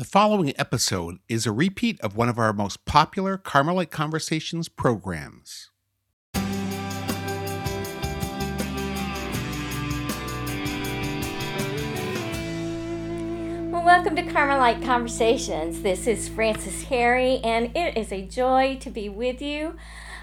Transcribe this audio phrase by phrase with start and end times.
[0.00, 5.68] The following episode is a repeat of one of our most popular Carmelite Conversations programs.
[13.70, 15.82] Well, welcome to Carmelite Conversations.
[15.82, 19.76] This is Frances Harry, and it is a joy to be with you.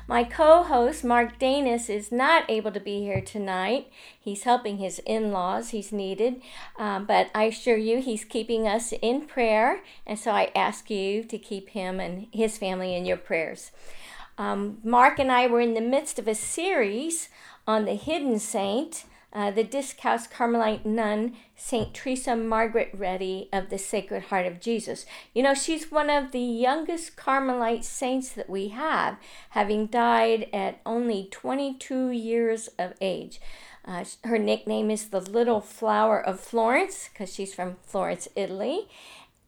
[0.10, 3.92] My co host, Mark Danis, is not able to be here tonight.
[4.18, 6.42] He's helping his in laws, he's needed.
[6.80, 9.82] Um, but I assure you, he's keeping us in prayer.
[10.06, 13.71] And so I ask you to keep him and his family in your prayers.
[14.38, 17.28] Um, Mark and I were in the midst of a series
[17.68, 21.93] on the hidden saint uh, the Discalced Carmelite nun, St.
[21.93, 25.05] Teresa Margaret Redi of the Sacred Heart of Jesus.
[25.33, 29.17] You know, she's one of the youngest Carmelite saints that we have,
[29.50, 33.41] having died at only 22 years of age.
[33.86, 38.88] Uh, her nickname is the Little Flower of Florence because she's from Florence, Italy.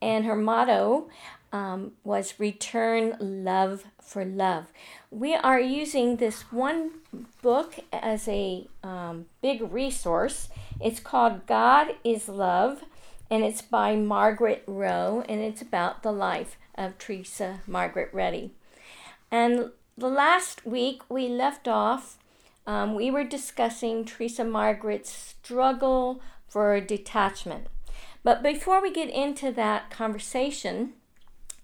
[0.02, 1.10] And her motto
[1.52, 4.66] um, was Return Love for Love.
[5.12, 6.92] We are using this one
[7.44, 10.50] book as a um, big resource.
[10.82, 12.84] It's called God is Love,
[13.30, 18.52] and it's by Margaret Rowe, and it's about the life of Teresa Margaret Redi.
[19.30, 22.18] And the last week we left off,
[22.66, 27.68] um, we were discussing Teresa Margaret's struggle for detachment.
[28.24, 30.94] But before we get into that conversation,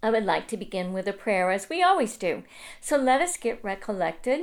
[0.06, 2.44] I would like to begin with a prayer as we always do.
[2.80, 4.42] So let us get recollected.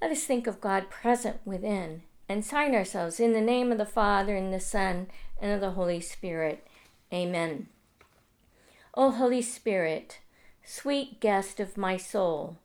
[0.00, 3.84] Let us think of God present within and sign ourselves in the name of the
[3.84, 5.08] Father and the Son
[5.42, 6.64] and of the Holy Spirit.
[7.12, 7.66] Amen.
[8.94, 10.20] O Holy Spirit,
[10.64, 12.56] sweet guest of my soul,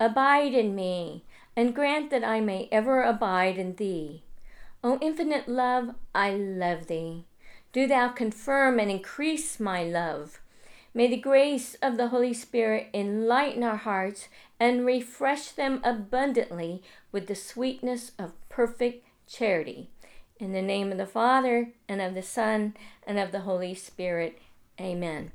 [0.00, 4.22] abide in me and grant that I may ever abide in thee.
[4.82, 7.26] O infinite love, I love thee.
[7.74, 10.40] Do thou confirm and increase my love
[10.92, 17.28] May the grace of the Holy Spirit enlighten our hearts and refresh them abundantly with
[17.28, 19.88] the sweetness of perfect charity.
[20.40, 22.74] In the name of the Father, and of the Son,
[23.06, 24.38] and of the Holy Spirit.
[24.80, 25.30] Amen.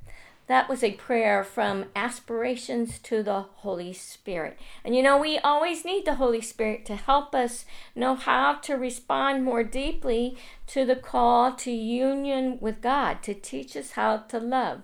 [0.47, 4.59] That was a prayer from aspirations to the Holy Spirit.
[4.83, 8.75] And you know, we always need the Holy Spirit to help us know how to
[8.75, 10.37] respond more deeply
[10.67, 14.81] to the call to union with God, to teach us how to love.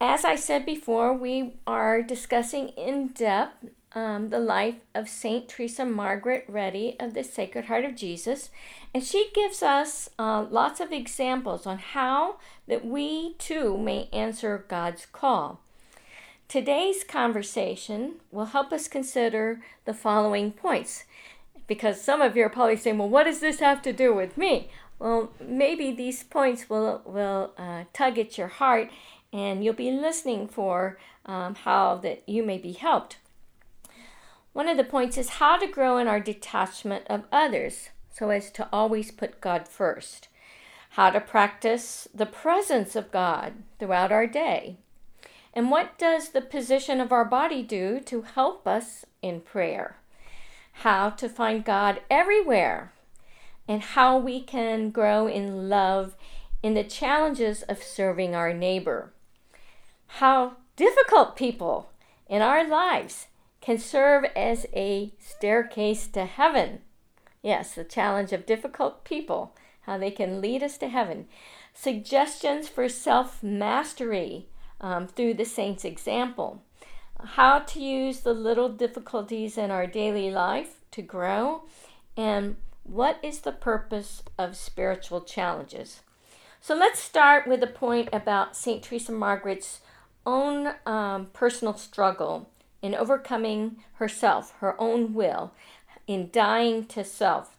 [0.00, 5.86] As I said before, we are discussing in depth um, the life of Saint Teresa
[5.86, 8.50] Margaret Redi of the Sacred Heart of Jesus,
[8.92, 12.36] and she gives us uh, lots of examples on how
[12.68, 15.60] that we too may answer God's call.
[16.46, 21.04] Today's conversation will help us consider the following points,
[21.66, 24.36] because some of you are probably saying, "Well, what does this have to do with
[24.36, 24.68] me?"
[24.98, 28.90] Well, maybe these points will will uh, tug at your heart
[29.32, 33.18] and you'll be listening for um, how that you may be helped.
[34.52, 38.50] One of the points is how to grow in our detachment of others so as
[38.52, 40.28] to always put God first.
[40.90, 44.78] How to practice the presence of God throughout our day.
[45.52, 49.96] And what does the position of our body do to help us in prayer?
[50.72, 52.92] How to find God everywhere
[53.68, 56.16] and how we can grow in love
[56.62, 59.12] in the challenges of serving our neighbor
[60.06, 61.90] how difficult people
[62.28, 63.28] in our lives
[63.60, 66.80] can serve as a staircase to heaven.
[67.42, 71.26] Yes, the challenge of difficult people, how they can lead us to heaven.
[71.74, 74.46] Suggestions for self mastery
[74.80, 76.62] um, through the saint's example.
[77.22, 81.64] How to use the little difficulties in our daily life to grow.
[82.16, 86.00] And what is the purpose of spiritual challenges?
[86.60, 88.82] So let's start with a point about St.
[88.82, 89.80] Teresa Margaret's
[90.26, 92.50] own um, personal struggle
[92.82, 95.52] in overcoming herself, her own will,
[96.06, 97.56] in dying to self.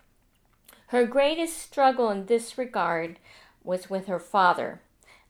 [0.88, 3.18] Her greatest struggle in this regard
[3.64, 4.82] was with her father.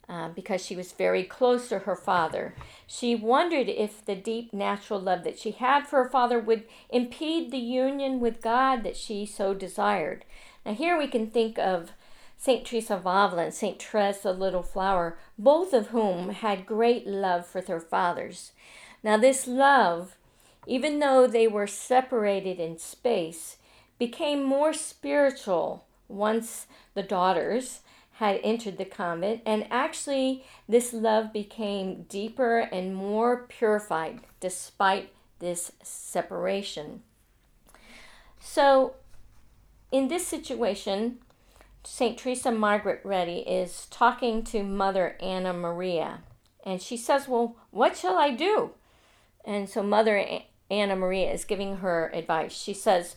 [0.10, 2.56] Uh, because she was very close to her father.
[2.86, 7.52] She wondered if the deep natural love that she had for her father would impede
[7.52, 10.24] the union with God that she so desired.
[10.66, 11.92] Now, here we can think of
[12.38, 12.66] St.
[12.66, 13.80] Teresa of Avila and St.
[13.80, 18.52] Teresa the Little Flower, both of whom had great love for their fathers.
[19.04, 20.16] Now, this love,
[20.66, 23.58] even though they were separated in space,
[23.98, 27.82] became more spiritual once the daughters
[28.14, 35.72] had entered the convent, and actually, this love became deeper and more purified despite this
[35.84, 37.04] separation.
[38.40, 38.96] So,
[39.92, 41.20] in this situation,
[41.90, 42.18] St.
[42.18, 46.20] Teresa Margaret Redi is talking to Mother Anna Maria.
[46.66, 48.72] And she says, Well, what shall I do?
[49.46, 52.52] And so Mother Anna Maria is giving her advice.
[52.54, 53.16] She says,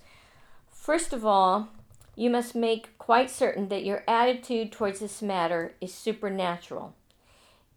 [0.71, 1.69] First of all,
[2.15, 6.95] you must make quite certain that your attitude towards this matter is supernatural.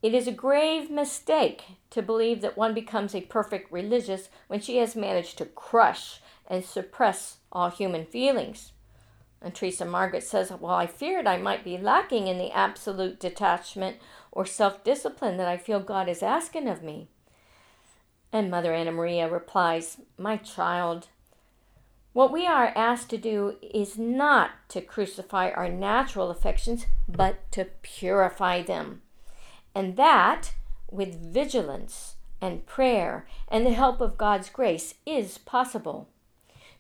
[0.04, 4.78] It is a grave mistake to believe that one becomes a perfect religious when she
[4.78, 8.73] has managed to crush and suppress all human feelings.
[9.44, 13.98] And Teresa Margaret says, Well, I feared I might be lacking in the absolute detachment
[14.32, 17.10] or self discipline that I feel God is asking of me.
[18.32, 21.10] And Mother Anna Maria replies, My child,
[22.14, 27.66] what we are asked to do is not to crucify our natural affections, but to
[27.82, 29.02] purify them.
[29.76, 30.54] And that,
[30.90, 36.08] with vigilance and prayer and the help of God's grace, is possible.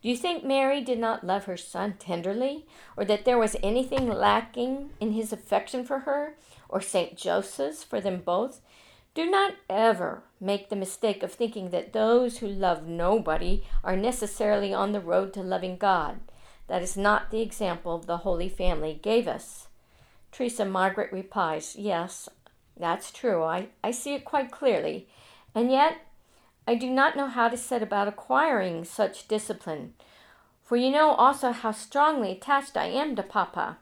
[0.03, 2.65] Do you think Mary did not love her son tenderly,
[2.97, 6.35] or that there was anything lacking in his affection for her,
[6.67, 7.15] or St.
[7.15, 8.59] Joseph's for them both?
[9.13, 14.73] Do not ever make the mistake of thinking that those who love nobody are necessarily
[14.73, 16.19] on the road to loving God.
[16.67, 19.67] That is not the example the Holy Family gave us.
[20.33, 22.27] Teresa Margaret replies, Yes,
[22.77, 23.43] that's true.
[23.43, 25.07] I, I see it quite clearly.
[25.55, 25.97] And yet,
[26.65, 29.93] I do not know how to set about acquiring such discipline.
[30.63, 33.77] For you know also how strongly attached I am to Papa.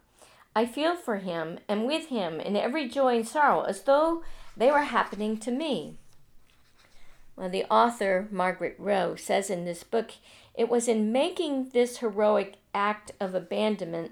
[0.56, 4.24] I feel for him and with him in every joy and sorrow as though
[4.58, 5.96] they were happening to me.
[7.36, 10.12] Well, the author, Margaret Rowe, says in this book
[10.54, 14.12] it was in making this heroic act of abandonment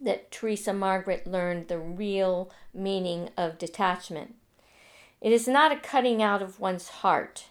[0.00, 4.34] that Teresa Margaret learned the real meaning of detachment.
[5.20, 7.46] It is not a cutting out of one's heart,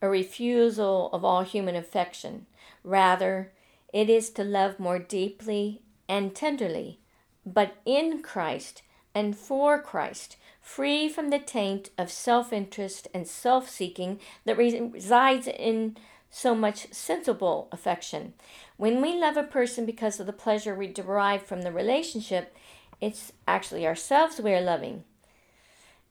[0.00, 2.46] a refusal of all human affection.
[2.82, 3.52] Rather,
[3.92, 7.00] it is to love more deeply and tenderly,
[7.46, 8.82] but in Christ
[9.14, 15.46] and for Christ, free from the taint of self interest and self seeking that resides
[15.46, 15.96] in
[16.30, 18.34] so much sensible affection.
[18.76, 22.56] When we love a person because of the pleasure we derive from the relationship,
[23.00, 25.04] it's actually ourselves we are loving.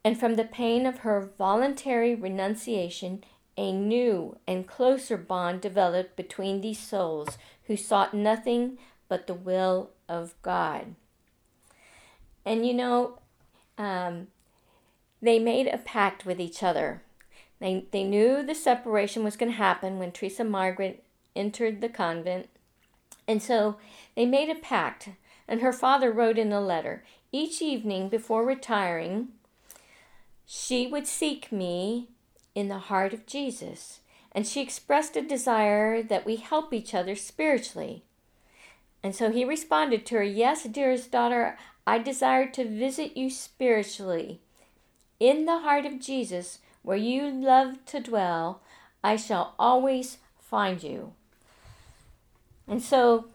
[0.05, 3.23] And from the pain of her voluntary renunciation,
[3.57, 8.77] a new and closer bond developed between these souls who sought nothing
[9.07, 10.95] but the will of God.
[12.45, 13.19] And you know,
[13.77, 14.27] um,
[15.21, 17.01] they made a pact with each other.
[17.59, 21.03] They, they knew the separation was going to happen when Teresa Margaret
[21.35, 22.49] entered the convent.
[23.27, 23.77] And so
[24.15, 25.09] they made a pact.
[25.47, 29.29] And her father wrote in a letter each evening before retiring,
[30.45, 32.09] she would seek me
[32.55, 33.99] in the heart of Jesus.
[34.31, 38.03] And she expressed a desire that we help each other spiritually.
[39.03, 44.39] And so he responded to her, Yes, dearest daughter, I desire to visit you spiritually.
[45.19, 48.61] In the heart of Jesus, where you love to dwell,
[49.03, 51.13] I shall always find you.
[52.67, 53.25] And so,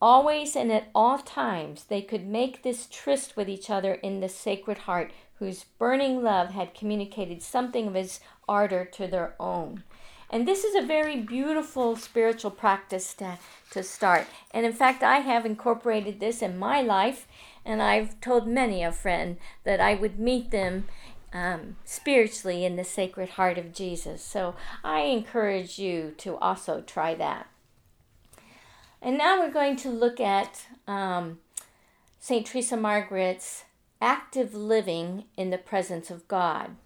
[0.00, 4.28] always and at all times, they could make this tryst with each other in the
[4.28, 9.84] Sacred Heart, whose burning love had communicated something of his ardor to their own.
[10.30, 13.38] And this is a very beautiful spiritual practice to,
[13.70, 14.26] to start.
[14.50, 17.26] And in fact, I have incorporated this in my life,
[17.64, 20.86] and I've told many a friend that I would meet them
[21.32, 24.22] um, spiritually in the Sacred Heart of Jesus.
[24.22, 24.54] So
[24.84, 27.48] I encourage you to also try that.
[29.00, 31.38] And now we're going to look at um,
[32.18, 32.44] St.
[32.46, 33.64] Teresa Margaret's
[34.00, 36.76] active living in the presence of God.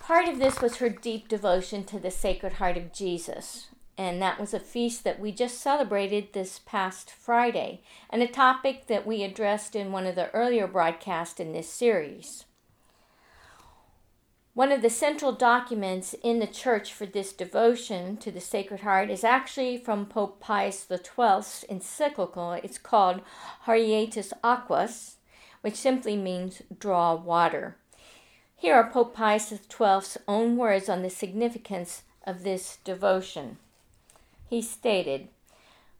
[0.00, 4.38] Part of this was her deep devotion to the Sacred Heart of Jesus, and that
[4.38, 9.22] was a feast that we just celebrated this past Friday, and a topic that we
[9.22, 12.44] addressed in one of the earlier broadcasts in this series.
[14.54, 19.10] One of the central documents in the church for this devotion to the Sacred Heart
[19.10, 22.52] is actually from Pope Pius XII's encyclical.
[22.52, 23.22] It's called
[23.66, 25.16] Haurietis Aquas,
[25.62, 27.74] which simply means draw water.
[28.54, 33.56] Here are Pope Pius XII's own words on the significance of this devotion.
[34.48, 35.26] He stated,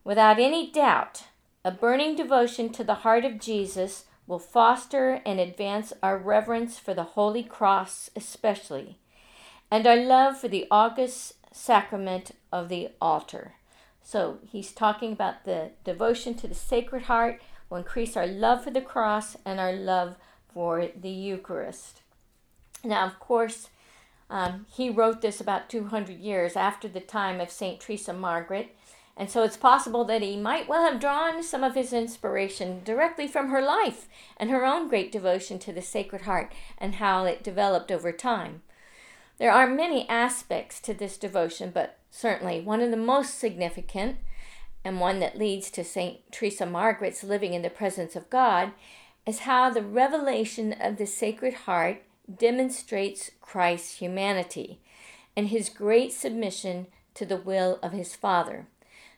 [0.05, 1.25] Without any doubt,
[1.65, 6.95] a burning devotion to the heart of Jesus will foster and advance our reverence for
[6.95, 8.99] the Holy Cross, especially,
[9.71, 13.55] and our love for the august sacrament of the altar.
[14.03, 18.71] So he's talking about the devotion to the Sacred Heart will increase our love for
[18.71, 20.17] the cross and our love
[20.53, 22.03] for the Eucharist.
[22.85, 23.71] Now, of course,
[24.31, 27.81] um, he wrote this about 200 years after the time of St.
[27.81, 28.77] Teresa Margaret,
[29.17, 33.29] And so it's possible that he might well have drawn some of his inspiration directly
[33.29, 37.45] from her life and her own great devotion to the Sacred Heart and how it
[37.45, 38.63] developed over time.
[39.39, 44.19] There are many aspects to this devotion, but certainly one of the most significant
[44.85, 46.21] and one that leads to St.
[46.31, 48.73] Teresa Margaret's living in the presence of God
[49.27, 52.03] is how the revelation of the Sacred Heart
[52.39, 54.81] demonstrates Christ's humanity
[55.37, 58.67] and his great submission to the will of his Father.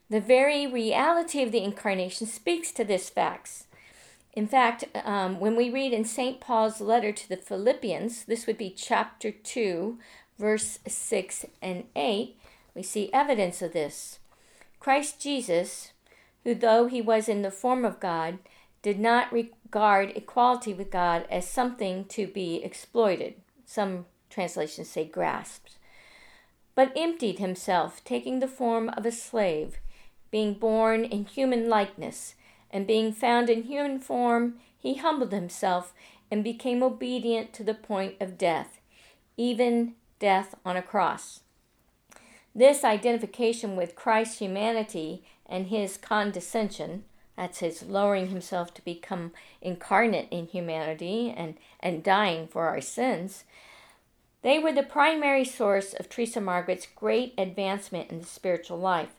[0.08, 3.64] The very reality of the incarnation speaks to this fact.
[4.32, 6.40] In fact, um, when we read in St.
[6.40, 9.98] Paul's letter to the Philippians, this would be chapter 2,
[10.38, 12.36] verse 6 and 8,
[12.74, 14.18] we see evidence of this.
[14.78, 15.92] Christ Jesus,
[16.44, 18.38] who though he was in the form of God,
[18.82, 23.34] did not regard equality with God as something to be exploited.
[23.64, 25.76] Some translations say grasped.
[26.74, 29.78] But emptied himself, taking the form of a slave,
[30.30, 32.34] being born in human likeness,
[32.70, 35.94] and being found in human form, he humbled himself
[36.30, 38.80] and became obedient to the point of death,
[39.36, 41.40] even death on a cross.
[42.54, 47.04] This identification with Christ's humanity and his condescension,
[47.36, 53.44] that's his lowering himself to become incarnate in humanity and, and dying for our sins,
[54.42, 59.14] they were the primary source of Teresa Margaret's great advancement in the spiritual life.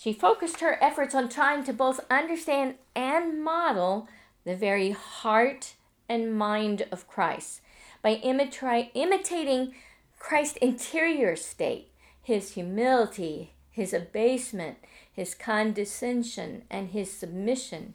[0.00, 4.08] She focused her efforts on trying to both understand and model
[4.44, 5.74] the very heart
[6.08, 7.60] and mind of Christ
[8.00, 9.74] by imita- imitating
[10.18, 11.88] Christ's interior state
[12.22, 14.78] his humility, his abasement,
[15.12, 17.92] his condescension, and his submission.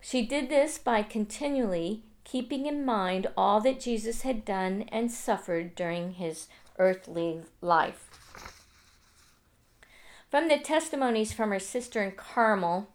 [0.00, 5.74] She did this by continually keeping in mind all that Jesus had done and suffered
[5.74, 6.46] during his
[6.78, 8.23] earthly life.
[10.34, 12.88] From the testimonies from her sister in Carmel,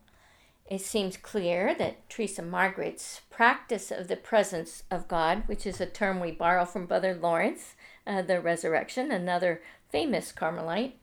[0.69, 5.85] it seems clear that Teresa Margaret's practice of the presence of God, which is a
[5.85, 10.95] term we borrow from Brother Lawrence, uh, the resurrection, another famous Carmelite.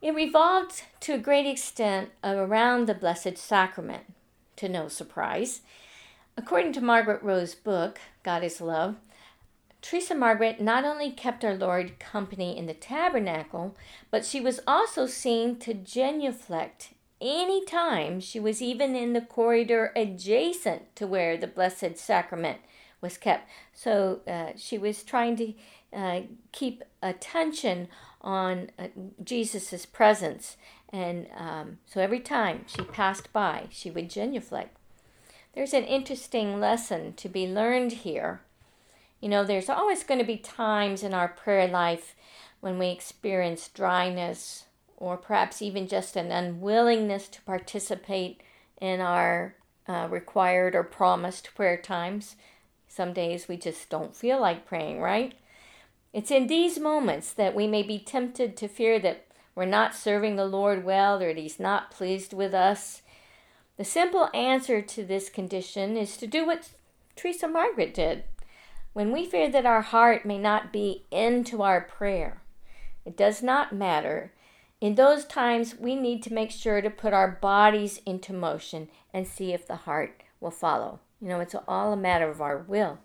[0.00, 4.14] It revolved to a great extent around the Blessed Sacrament,
[4.56, 5.60] to no surprise.
[6.38, 8.96] According to Margaret Rowe's book, God is Love,
[9.88, 13.76] Teresa Margaret not only kept our Lord company in the tabernacle,
[14.10, 16.88] but she was also seen to genuflect
[17.20, 22.58] any time she was even in the corridor adjacent to where the Blessed Sacrament
[23.00, 23.48] was kept.
[23.72, 25.52] So uh, she was trying to
[25.92, 27.86] uh, keep attention
[28.20, 28.88] on uh,
[29.22, 30.56] Jesus' presence.
[30.92, 34.76] And um, so every time she passed by, she would genuflect.
[35.54, 38.40] There's an interesting lesson to be learned here.
[39.20, 42.14] You know, there's always going to be times in our prayer life
[42.60, 44.64] when we experience dryness
[44.96, 48.42] or perhaps even just an unwillingness to participate
[48.80, 49.54] in our
[49.88, 52.36] uh, required or promised prayer times.
[52.88, 55.34] Some days we just don't feel like praying, right?
[56.12, 60.36] It's in these moments that we may be tempted to fear that we're not serving
[60.36, 63.02] the Lord well or that He's not pleased with us.
[63.76, 66.70] The simple answer to this condition is to do what
[67.16, 68.24] Teresa Margaret did.
[68.96, 72.40] When we fear that our heart may not be into our prayer,
[73.04, 74.32] it does not matter.
[74.80, 79.28] In those times, we need to make sure to put our bodies into motion and
[79.28, 81.00] see if the heart will follow.
[81.20, 82.98] You know, it's all a matter of our will.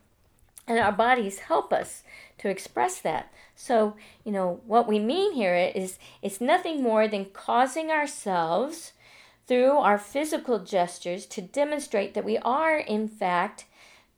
[0.66, 2.04] And our bodies help us
[2.38, 3.30] to express that.
[3.54, 8.94] So, you know, what we mean here is it's nothing more than causing ourselves
[9.46, 13.66] through our physical gestures to demonstrate that we are, in fact,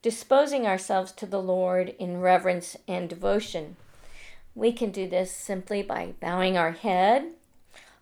[0.04, 3.76] disposing ourselves to the Lord in reverence and devotion.
[4.54, 7.32] We can do this simply by bowing our head,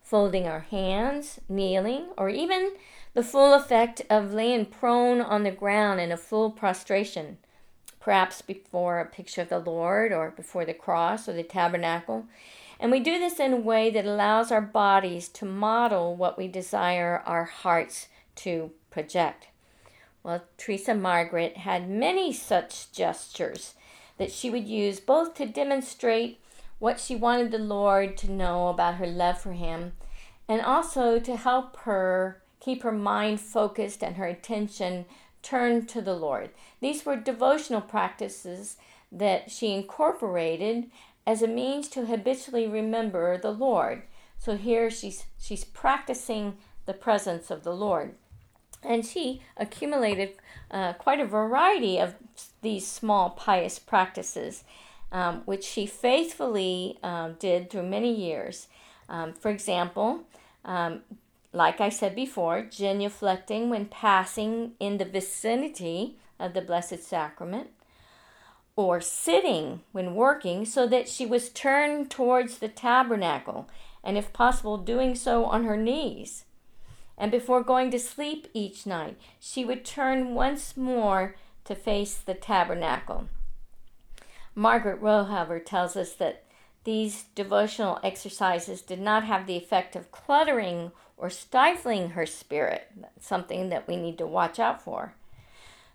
[0.03, 2.73] folding our hands, kneeling, or even
[3.13, 7.37] the full effect of laying prone on the ground in a full prostration
[8.01, 12.25] perhaps before a picture of the Lord or before the cross or the tabernacle.
[12.79, 16.47] And we do this in a way that allows our bodies to model what we
[16.47, 19.47] desire our hearts to project.
[20.23, 23.73] Well, Teresa Margaret had many such gestures
[24.17, 26.39] that she would use both to demonstrate
[26.77, 29.93] what she wanted the Lord to know about her love for Him
[30.47, 35.05] and also to help her keep her mind focused and her attention
[35.41, 36.51] turned to the Lord.
[36.79, 38.77] These were devotional practices
[39.11, 40.91] that she incorporated
[41.25, 44.03] as a means to habitually remember the Lord.
[44.37, 48.15] So here she's she's practicing the presence of the Lord.
[48.83, 50.33] And she accumulated
[50.71, 52.15] uh, quite a variety of
[52.61, 54.63] these small pious practices,
[55.11, 58.67] um, which she faithfully um, did through many years.
[59.09, 60.21] Um, for example,
[60.63, 61.01] um,
[61.53, 67.69] like I said before, genuflecting when passing in the vicinity of the Blessed Sacrament,
[68.75, 73.69] or sitting when working so that she was turned towards the tabernacle,
[74.03, 76.45] and if possible, doing so on her knees.
[77.17, 82.33] And before going to sleep each night, she would turn once more to face the
[82.33, 83.27] tabernacle.
[84.55, 86.43] Margaret Rowe, tells us that
[86.83, 92.87] these devotional exercises did not have the effect of cluttering or stifling her spirit.
[92.99, 95.13] That's something that we need to watch out for.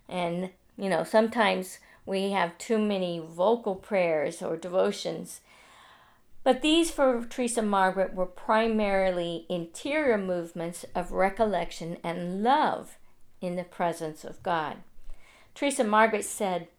[0.07, 5.41] And, you know, sometimes we have too many vocal prayers or devotions.
[6.47, 12.97] But these for Teresa Margaret were primarily interior movements of recollection and love
[13.41, 14.77] in the presence of God.
[15.53, 16.69] Teresa Margaret said,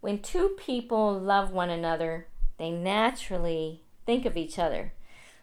[0.00, 4.92] When two people love one another, they naturally think of each other.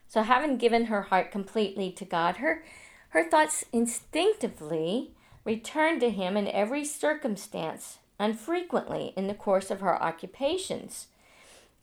[0.08, 2.64] So, having given her heart completely to God, her,
[3.10, 5.12] her thoughts instinctively
[5.44, 11.08] returned to Him in every circumstance and frequently in the course of her occupations.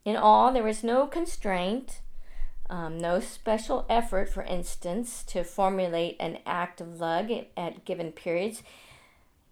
[0.04, 2.00] In all, there was no constraint,
[2.68, 8.62] um, no special effort, for instance, to formulate an act of love at, given periods.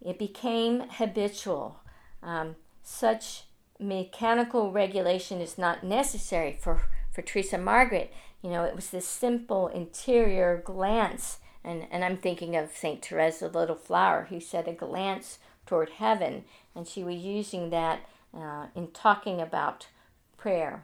[0.01, 1.79] It became habitual.
[2.21, 3.43] Um, such
[3.79, 8.13] mechanical regulation is not necessary for, for Teresa Margaret.
[8.43, 11.39] You know, it was this simple interior glance.
[11.63, 13.03] And, and I'm thinking of St.
[13.03, 16.43] Therese of Little Flower, who said a glance toward heaven.
[16.75, 18.01] And she was using that
[18.35, 19.87] uh, in talking about
[20.43, 20.83] prayer.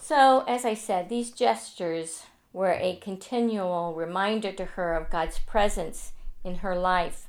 [0.00, 6.12] So, as I said, these gestures were a continual reminder to her of God's presence
[6.42, 7.26] in her life.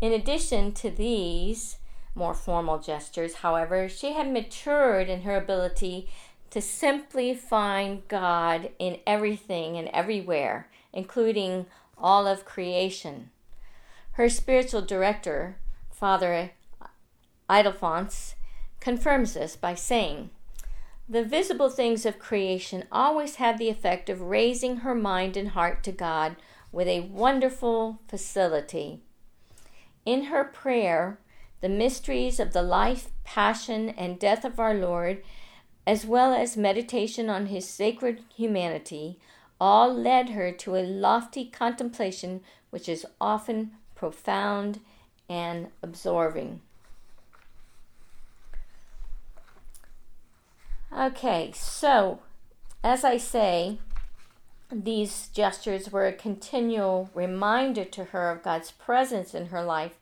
[0.00, 1.78] In addition to these
[2.14, 6.08] more formal gestures, however, she had matured in her ability
[6.50, 11.66] to simply find God in everything and everywhere, including
[11.98, 13.30] all of creation.
[14.12, 15.56] Her spiritual director,
[15.90, 16.52] Father
[17.50, 18.33] Ildefonse,
[18.84, 20.28] confirms this by saying,
[21.08, 25.82] The visible things of creation always had the effect of raising her mind and heart
[25.84, 26.36] to God
[26.70, 29.00] with a wonderful facility.
[30.04, 31.18] In her prayer,
[31.62, 35.22] the mysteries of the life, passion, and death of our Lord,
[35.86, 39.18] as well as meditation on his sacred humanity,
[39.58, 44.80] all led her to a lofty contemplation which is often profound
[45.26, 46.60] and absorbing.
[50.96, 52.20] Okay, so
[52.82, 53.78] as I say,
[54.70, 59.94] these gestures were a continual reminder to her of God's presence in her life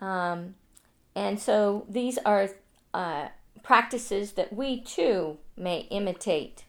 [0.00, 0.54] um,
[1.14, 2.50] and so these are
[2.94, 3.28] uh,
[3.62, 6.64] practices that we too may imitate.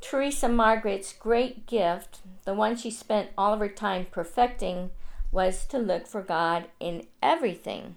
[0.00, 4.90] Teresa Margaret's great gift, the one she spent all of her time perfecting,
[5.32, 7.96] was to look for God in everything.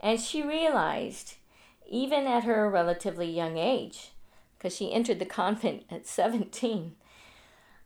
[0.00, 1.34] And she realized,
[1.88, 4.12] even at her relatively young age,
[4.56, 6.94] because she entered the convent at 17,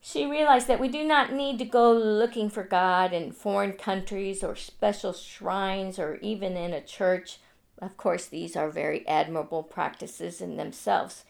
[0.05, 4.43] she realized that we do not need to go looking for God in foreign countries
[4.43, 7.38] or special shrines or even in a church.
[7.81, 11.25] Of course, these are very admirable practices in themselves.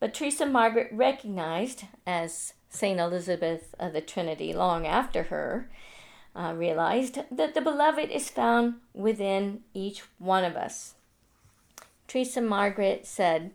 [0.00, 2.98] But Teresa Margaret recognized, as St.
[2.98, 5.68] Elizabeth of the Trinity long after her
[6.34, 10.95] uh, realized, that the beloved is found within each one of us.
[12.08, 13.52] Teresa Margaret said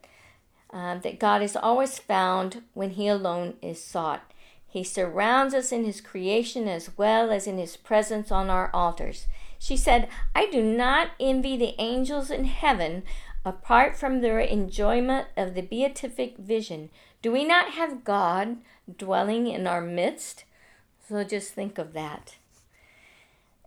[0.72, 4.32] uh, that God is always found when He alone is sought.
[4.68, 9.28] He surrounds us in His creation as well as in His presence on our altars.
[9.60, 13.04] She said, I do not envy the angels in heaven
[13.44, 16.90] apart from their enjoyment of the beatific vision.
[17.22, 18.58] Do we not have God
[18.98, 20.46] dwelling in our midst?
[21.08, 22.38] So just think of that.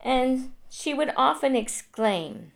[0.03, 2.53] And she would often exclaim,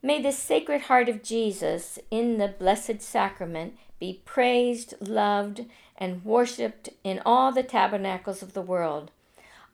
[0.00, 5.64] May the Sacred Heart of Jesus in the Blessed Sacrament be praised, loved,
[5.96, 9.10] and worshipped in all the tabernacles of the world.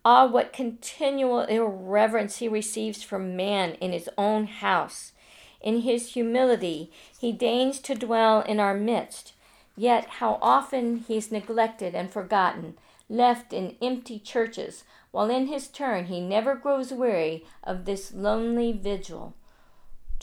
[0.02, 5.12] Ah, what continual irreverence he receives from man in his own house.
[5.60, 9.34] In his humility, he deigns to dwell in our midst.
[9.76, 12.78] Yet, how often he is neglected and forgotten,
[13.10, 18.72] left in empty churches, while in his turn he never grows weary of this lonely
[18.72, 19.34] vigil.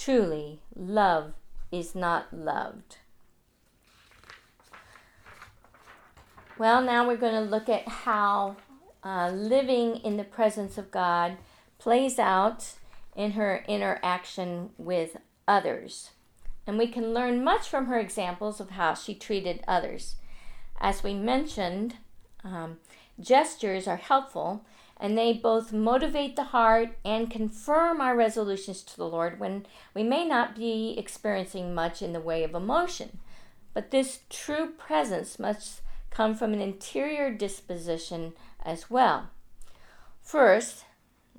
[0.03, 1.33] Truly, love
[1.71, 2.97] is not loved.
[6.57, 8.55] Well, now we're going to look at how
[9.03, 11.37] uh, living in the presence of God
[11.77, 12.73] plays out
[13.15, 16.09] in her interaction with others.
[16.65, 20.15] and we can learn much from her examples of how she treated others.
[20.79, 21.97] As we mentioned,
[22.43, 22.77] um,
[23.19, 24.65] gestures are helpful
[25.01, 30.03] and they both motivate the heart and confirm our resolutions to the Lord when we
[30.03, 33.17] may not be experiencing much in the way of emotion.
[33.73, 38.33] But this true presence must come from an interior disposition
[38.63, 39.31] as well.
[40.21, 40.85] First,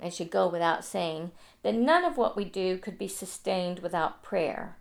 [0.01, 4.23] it should go without saying that none of what we do could be sustained without
[4.23, 4.75] prayer,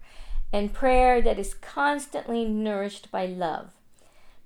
[0.53, 3.71] and prayer that is constantly nourished by love.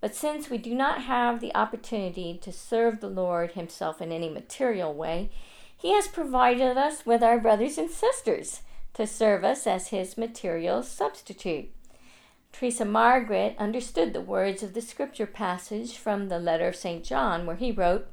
[0.07, 4.29] But since we do not have the opportunity to serve the Lord Himself in any
[4.29, 5.31] material way,
[5.77, 8.61] He has provided us with our brothers and sisters
[8.95, 11.71] to serve us as His material substitute.
[12.53, 17.03] Teresa Margaret understood the words of the scripture passage from the letter of St.
[17.03, 18.07] John, where he wrote,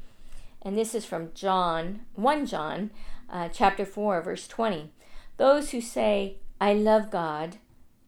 [0.64, 2.90] and this is from John, 1 John,
[3.30, 4.90] uh, chapter 4, verse 20.
[5.38, 7.58] Those who say, I love God,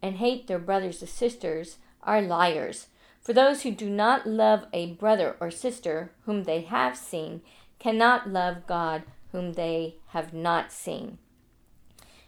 [0.02, 2.88] and hate their brothers or sisters are liars.
[3.26, 7.42] For those who do not love a brother or sister whom they have seen
[7.80, 11.18] cannot love God whom they have not seen.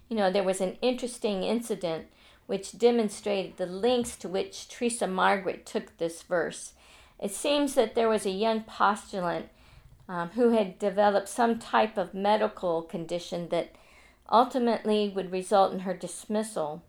[0.09, 2.07] You know, there was an interesting incident
[2.47, 6.73] which demonstrated the lengths to which Teresa Margaret took this verse.
[7.19, 9.49] It seems that there was a young postulant
[10.09, 13.75] um, who had developed some type of medical condition that
[14.31, 16.81] ultimately would result in her dismissal.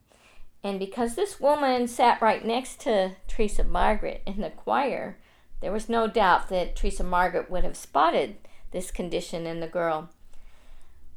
[0.69, 5.17] And because this woman sat right next to Teresa Margaret in the choir,
[5.63, 8.37] there was no doubt that Teresa Margaret would have spotted
[8.71, 10.11] this condition in the girl.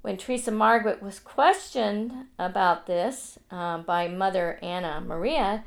[0.03, 5.65] When Teresa Margaret was questioned about this uh, by Mother Anna Maria,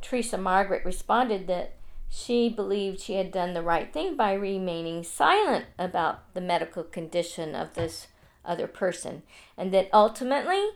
[0.00, 1.74] Teresa Margaret responded that
[2.08, 7.54] she believed she had done the right thing by remaining silent about the medical condition
[7.54, 8.06] of this
[8.46, 9.24] other person,
[9.58, 10.70] and that ultimately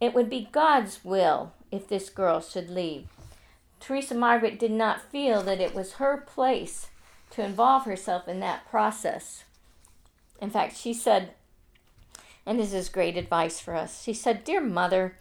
[0.00, 3.06] it would be God's will if this girl should leave.
[3.78, 6.88] Teresa Margaret did not feel that it was her place
[7.30, 9.44] to involve herself in that process.
[10.40, 11.30] In fact, she said,
[12.46, 14.02] and this is great advice for us.
[14.02, 15.16] She said, Dear Mother,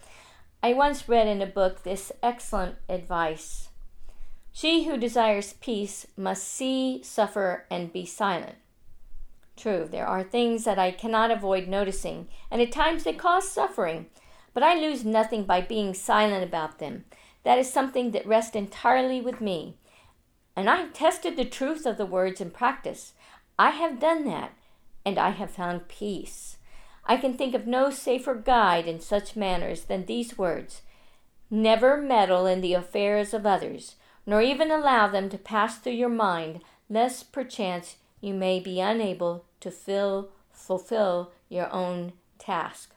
[0.63, 3.69] I once read in a book this excellent advice.
[4.51, 8.55] She who desires peace must see, suffer, and be silent.
[9.55, 14.07] True, there are things that I cannot avoid noticing, and at times they cause suffering,
[14.53, 17.05] but I lose nothing by being silent about them.
[17.43, 19.75] That is something that rests entirely with me.
[20.55, 23.13] And I have tested the truth of the words in practice.
[23.57, 24.53] I have done that,
[25.05, 26.57] and I have found peace.
[27.05, 30.81] I can think of no safer guide in such matters than these words
[31.49, 36.09] Never meddle in the affairs of others, nor even allow them to pass through your
[36.09, 42.93] mind, lest perchance you may be unable to fill, fulfill your own task.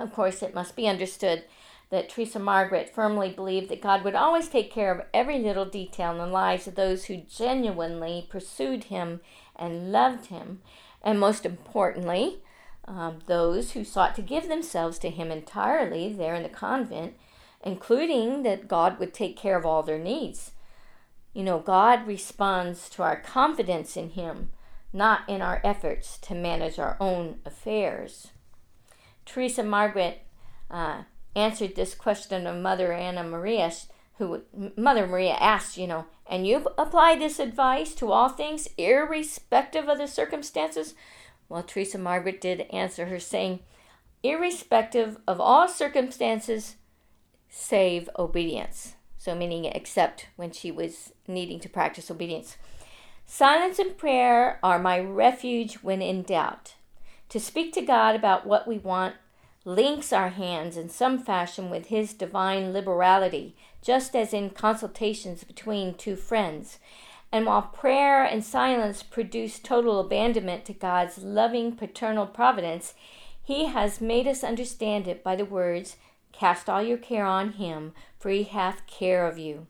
[0.00, 1.44] Of course, it must be understood
[1.90, 6.12] that Teresa Margaret firmly believed that God would always take care of every little detail
[6.12, 9.20] in the lives of those who genuinely pursued Him
[9.54, 10.62] and loved Him,
[11.02, 12.38] and most importantly,
[12.86, 17.14] um, those who sought to give themselves to Him entirely there in the convent,
[17.62, 20.52] including that God would take care of all their needs.
[21.34, 24.50] You know, God responds to our confidence in Him,
[24.94, 28.28] not in our efforts to manage our own affairs.
[29.30, 30.22] Teresa Margaret
[30.72, 31.02] uh,
[31.36, 33.70] answered this question of Mother Anna Maria,
[34.18, 34.42] who
[34.76, 39.98] Mother Maria asked, you know, and you apply this advice to all things, irrespective of
[39.98, 40.94] the circumstances?
[41.48, 43.60] Well, Teresa Margaret did answer her, saying,
[44.24, 46.74] irrespective of all circumstances,
[47.48, 48.94] save obedience.
[49.16, 52.56] So, meaning except when she was needing to practice obedience.
[53.26, 56.74] Silence and prayer are my refuge when in doubt
[57.30, 59.14] to speak to God about what we want
[59.64, 65.94] links our hands in some fashion with His divine liberality, just as in consultations between
[65.94, 66.78] two friends.
[67.32, 72.94] And while prayer and silence produce total abandonment to God's loving paternal providence,
[73.42, 75.96] He has made us understand it by the words,
[76.32, 79.66] Cast all your care on Him, for He hath care of you.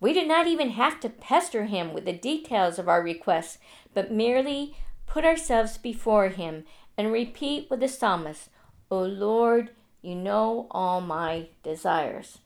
[0.00, 3.58] We do not even have to pester Him with the details of our requests,
[3.94, 6.64] but merely put ourselves before Him,
[6.98, 8.48] and repeat with the psalmist,
[8.94, 9.70] O Lord,
[10.02, 12.38] you know all my desires.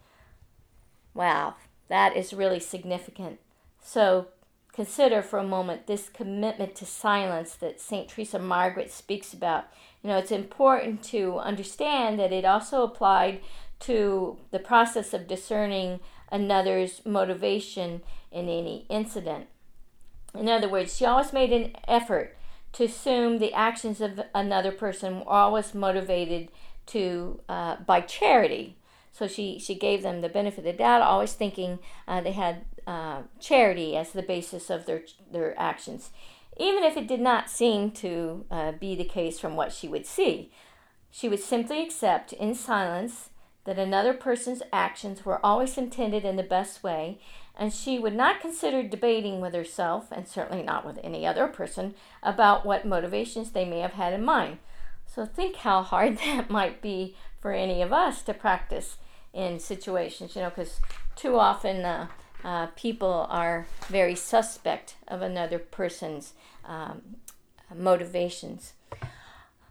[1.13, 1.57] Wow,
[1.89, 3.39] that is really significant.
[3.83, 4.29] So
[4.73, 8.09] consider for a moment this commitment to silence that St.
[8.09, 9.67] Teresa Margaret speaks about.
[10.03, 13.41] You know, it's important to understand that it also applied
[13.81, 16.01] to the process of discerning
[16.33, 18.01] another's motivation
[18.33, 19.49] in any incident.
[20.35, 22.38] In other words, she always made an effort
[22.73, 26.51] to assume the actions of another person were always motivated
[26.87, 28.77] to uh, by charity
[29.19, 32.65] So she, she gave them the benefit of the doubt, always thinking uh, they had
[32.87, 36.11] uh, charity as the basis of their, their actions,
[36.57, 40.07] even if it did not seem to uh, be the case from what she would
[40.07, 40.53] see.
[41.11, 43.31] She would simply accept in silence
[43.65, 47.19] that another person's actions were always intended in the best way,
[47.59, 51.95] and she would not consider debating with herself, and certainly not with any other person,
[52.23, 54.59] about what motivations they may have had in mind.
[55.07, 58.97] So think how hard that might be for any of us to practice
[59.33, 60.81] in situations, you know, because
[61.17, 62.07] too often uh,
[62.45, 67.03] uh, people are very suspect of another person's um,
[67.75, 68.75] motivations.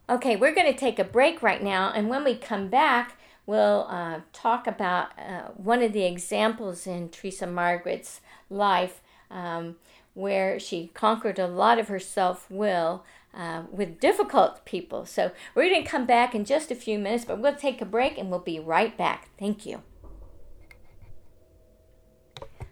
[0.10, 3.88] Okay, we're going to take a break right now, and when we come back, we'll
[3.89, 9.77] uh, talk about uh, one of the examples in Teresa Margaret's life um,
[10.13, 13.03] where she conquered a lot of her self will.
[13.33, 15.05] Uh, with difficult people.
[15.05, 17.86] So, we're going to come back in just a few minutes, but we'll take a
[17.86, 19.29] break and we'll be right back.
[19.38, 19.83] Thank you.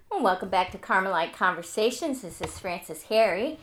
[0.10, 2.24] Welcome back to Carmelite Conversations.
[2.24, 3.60] This is Frances Harry,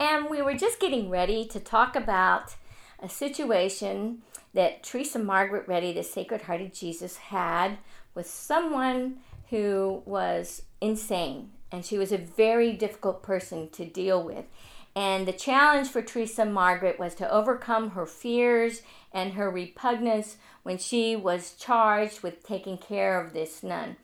[0.00, 2.54] and we were just getting ready to talk about
[3.00, 4.22] a situation
[4.54, 7.78] that Teresa Margaret Redi, the Sacred Heart of Jesus, had
[8.14, 9.18] with someone
[9.50, 11.50] who was insane.
[11.70, 14.46] And she was a very difficult person to deal with.
[14.96, 18.82] And the challenge for Teresa Margaret was to overcome her fears
[19.12, 23.96] and her repugnance when she was charged with taking care of this nun.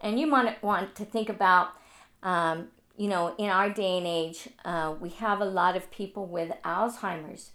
[0.00, 1.74] And you might want to think about,
[2.22, 6.26] um, you know, in our day and age, uh, we have a lot of people
[6.26, 7.50] with Alzheimer's.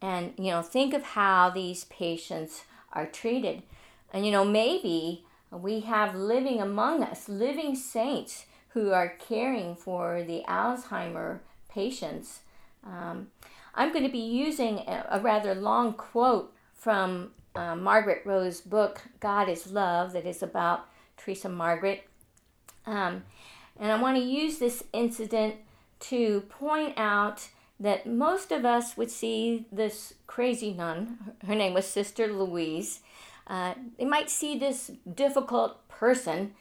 [0.00, 3.62] And, you know, think of how these patients are treated.
[4.12, 10.22] And, you know, maybe we have living among us, living saints who are caring for
[10.22, 12.40] the Alzheimer patients.
[12.84, 13.28] Um,
[13.74, 19.02] I'm going to be using a, a rather long quote from uh, Margaret Rowe's book,
[19.20, 22.04] God is Love, that is about Teresa Margaret.
[22.86, 23.24] Um,
[23.78, 25.56] and I want to use this incident
[26.00, 27.48] to point out
[27.80, 33.00] that most of us would see this crazy nun, her name was Sister Louise,
[33.46, 36.54] uh, they might see this difficult person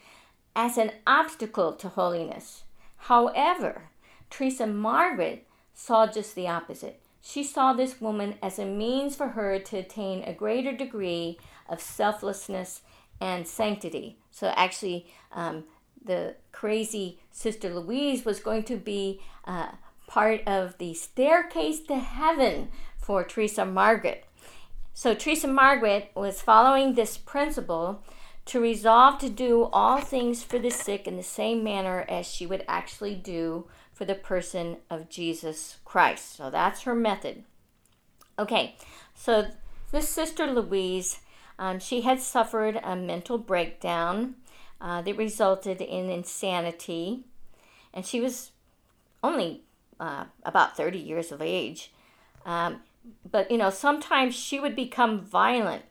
[0.55, 2.63] as an obstacle to holiness.
[2.97, 3.89] However,
[4.29, 6.99] Teresa Margaret saw just the opposite.
[7.21, 11.81] She saw this woman as a means for her to attain a greater degree of
[11.81, 12.81] selflessness
[13.19, 14.17] and sanctity.
[14.31, 15.65] So, actually, um,
[16.03, 19.71] the crazy Sister Louise was going to be uh,
[20.07, 24.25] part of the staircase to heaven for Teresa Margaret.
[24.93, 28.01] So, Teresa Margaret was following this principle
[28.45, 32.47] to resolve to do all things for the sick in the same manner as she
[32.47, 36.35] would actually do for the person of Jesus Christ.
[36.35, 37.43] So, that's her method.
[38.39, 38.75] Okay,
[39.15, 39.47] so
[39.91, 41.19] this sister Louise,
[41.57, 44.35] um, she had suffered a mental breakdown
[44.79, 47.23] uh, that resulted in insanity,
[47.93, 48.51] and she was
[49.23, 49.63] only
[49.99, 51.91] uh, about 30 years of age.
[52.45, 52.81] Um,
[53.29, 55.83] but, you know, sometimes she would become violent,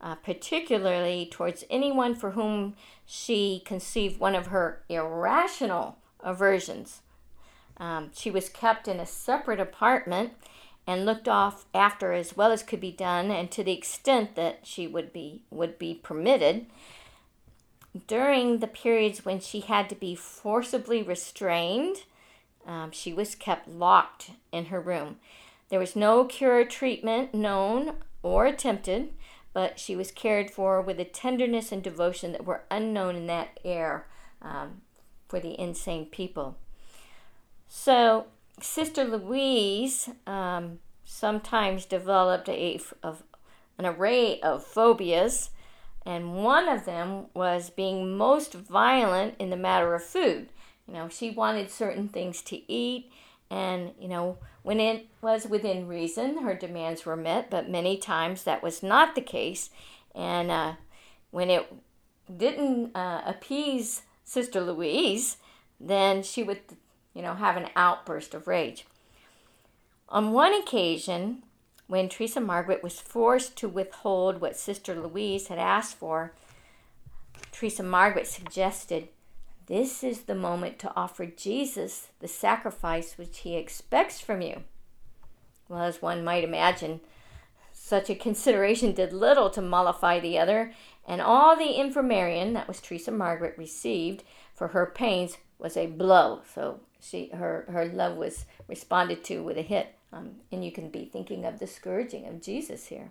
[0.00, 2.74] uh, particularly towards anyone for whom
[3.06, 7.02] she conceived one of her irrational aversions.
[7.76, 10.32] Um, she was kept in a separate apartment
[10.86, 14.60] and looked off after as well as could be done and to the extent that
[14.64, 16.66] she would be would be permitted
[18.06, 22.02] during the periods when she had to be forcibly restrained
[22.66, 25.16] um, she was kept locked in her room.
[25.68, 29.12] There was no cure or treatment known or attempted,
[29.52, 33.58] but she was cared for with a tenderness and devotion that were unknown in that
[33.64, 34.06] air
[34.42, 34.82] um,
[35.28, 36.56] for the insane people.
[37.68, 38.26] So,
[38.60, 43.22] Sister Louise um, sometimes developed a, of,
[43.78, 45.50] an array of phobias,
[46.06, 50.50] and one of them was being most violent in the matter of food.
[50.86, 53.10] You know, she wanted certain things to eat,
[53.50, 58.44] and, you know, when it was within reason, her demands were met, but many times
[58.44, 59.70] that was not the case.
[60.14, 60.72] And uh,
[61.30, 61.72] when it
[62.34, 65.36] didn't uh, appease Sister Louise,
[65.78, 66.60] then she would,
[67.14, 68.86] you know, have an outburst of rage.
[70.08, 71.42] On one occasion,
[71.86, 76.32] when Teresa Margaret was forced to withhold what Sister Louise had asked for,
[77.52, 79.08] Teresa Margaret suggested
[79.66, 84.62] this is the moment to offer Jesus the sacrifice which he expects from you.
[85.68, 87.00] Well, as one might imagine,
[87.72, 90.72] such a consideration did little to mollify the other,
[91.06, 94.22] and all the infirmarian that was Teresa Margaret received
[94.54, 96.42] for her pains was a blow.
[96.54, 99.94] So she her her love was responded to with a hit.
[100.12, 103.10] Um, and you can be thinking of the scourging of Jesus here.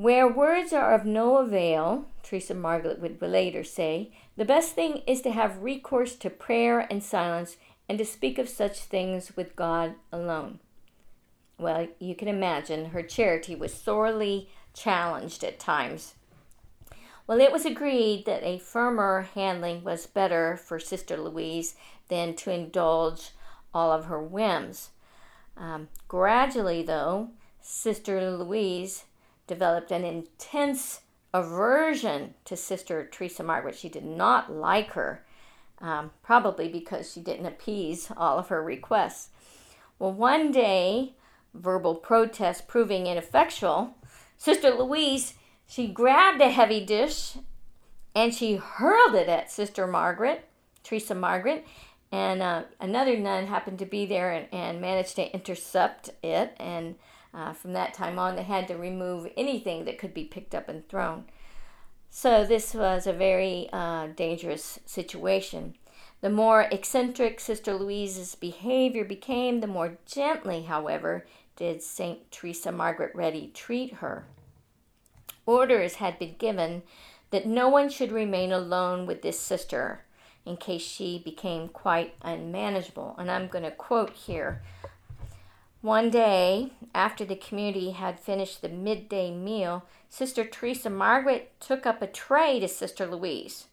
[0.00, 5.20] Where words are of no avail, Teresa Margaret would later say, the best thing is
[5.20, 9.96] to have recourse to prayer and silence and to speak of such things with God
[10.10, 10.58] alone.
[11.58, 16.14] Well, you can imagine her charity was sorely challenged at times.
[17.26, 21.74] Well, it was agreed that a firmer handling was better for Sister Louise
[22.08, 23.32] than to indulge
[23.74, 24.92] all of her whims.
[25.58, 29.04] Um, gradually, though, Sister Louise
[29.50, 31.00] developed an intense
[31.34, 33.74] aversion to Sister Teresa Margaret.
[33.74, 35.24] She did not like her,
[35.80, 39.30] um, probably because she didn't appease all of her requests.
[39.98, 41.14] Well, one day,
[41.52, 43.96] verbal protest proving ineffectual,
[44.38, 45.34] Sister Louise
[45.66, 47.36] she grabbed a heavy dish
[48.14, 50.48] and she hurled it at Sister Margaret,
[50.82, 51.64] Teresa Margaret,
[52.12, 56.56] and uh, another nun happened to be there and, and managed to intercept it.
[56.58, 56.96] And
[57.32, 60.68] uh, from that time on, they had to remove anything that could be picked up
[60.68, 61.24] and thrown.
[62.10, 65.74] So this was a very uh, dangerous situation.
[66.20, 72.30] The more eccentric Sister Louise's behavior became, the more gently, however, did St.
[72.30, 74.26] Teresa Margaret Redi treat her.
[75.46, 76.82] Orders had been given
[77.30, 80.04] that no one should remain alone with this sister
[80.44, 83.14] in case she became quite unmanageable.
[83.18, 84.62] And I'm going to quote here.
[85.82, 92.02] One day, after the community had finished the midday meal, Sister Teresa Margaret took up
[92.02, 93.66] a tray to Sister Louise,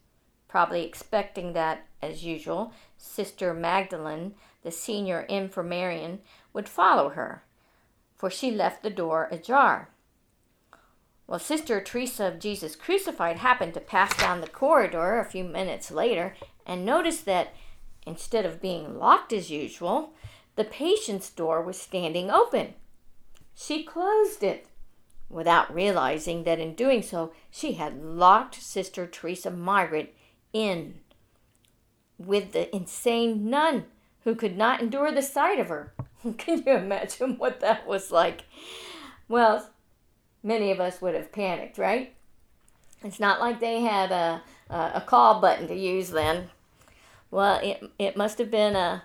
[0.47, 6.19] probably expecting that, as usual, Sister Magdalene, the senior infirmarian,
[6.53, 7.43] would follow her,
[8.15, 9.89] for she left the door ajar.
[11.27, 15.91] Well, Sister Teresa of Jesus Crucified happened to pass down the corridor a few minutes
[15.91, 17.53] later and noticed that
[18.05, 20.13] instead of being locked as usual,
[20.57, 22.73] the patient's door was standing open.
[23.55, 24.67] She closed it
[25.29, 30.15] without realizing that in doing so, she had locked Sister Teresa Margaret
[30.53, 30.95] in
[32.17, 33.85] with the insane nun
[34.23, 35.93] who could not endure the sight of her.
[36.37, 38.43] Can you imagine what that was like?
[39.27, 39.69] Well,
[40.41, 42.13] many of us would have panicked, right?
[43.03, 46.49] It's not like they had a, a, call button to use then.
[47.29, 49.03] Well, it, it must have been a,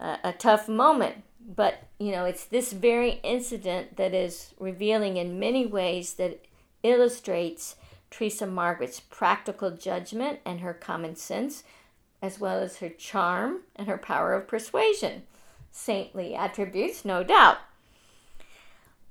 [0.00, 1.22] a, tough moment,
[1.54, 6.44] but you know, it's this very incident that is revealing in many ways that
[6.82, 7.76] illustrates
[8.10, 11.62] Teresa Margaret's practical judgment and her common sense,
[12.22, 15.22] as well as her charm and her power of persuasion.
[15.70, 17.58] Saintly attributes, no doubt.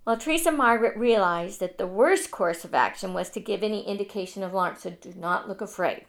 [0.06, 4.44] Well, Teresa Margaret realized that the worst course of action was to give any indication
[4.44, 6.06] of alarm, so do not look afraid.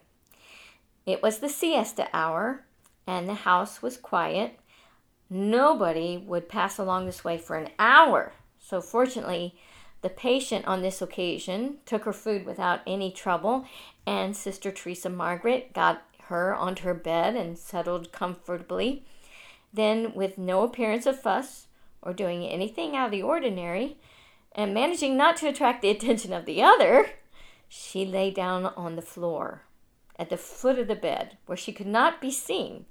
[1.06, 2.64] It was the siesta hour,
[3.06, 4.59] and the house was quiet.
[5.32, 8.32] Nobody would pass along this way for an hour.
[8.58, 9.54] So, fortunately,
[10.02, 13.64] the patient on this occasion took her food without any trouble,
[14.04, 19.04] and Sister Teresa Margaret got her onto her bed and settled comfortably.
[19.72, 21.68] Then, with no appearance of fuss,
[22.02, 23.98] or doing anything out of the ordinary,
[24.52, 27.10] and managing not to attract the attention of the other,
[27.68, 29.62] she lay down on the floor
[30.18, 32.86] at the foot of the bed where she could not be seen,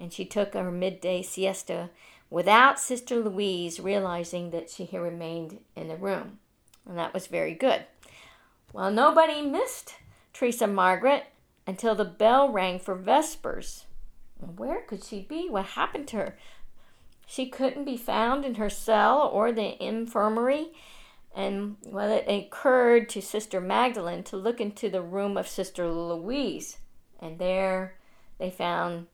[0.00, 1.90] and she took her midday siesta
[2.30, 6.38] without Sister Louise realizing that she had remained in the room.
[6.88, 7.84] And that was very good.
[8.72, 9.94] Well, nobody missed
[10.32, 11.26] Teresa Margaret
[11.66, 13.84] until the bell rang for Vespers.
[14.56, 15.48] Where could she be?
[15.50, 16.38] What happened to her?
[17.26, 20.72] She couldn't be found in her cell or the infirmary.
[21.34, 26.78] And well, it occurred to Sister Magdalene to look into the room of Sister Louise.
[27.20, 27.94] And there
[28.38, 29.06] they found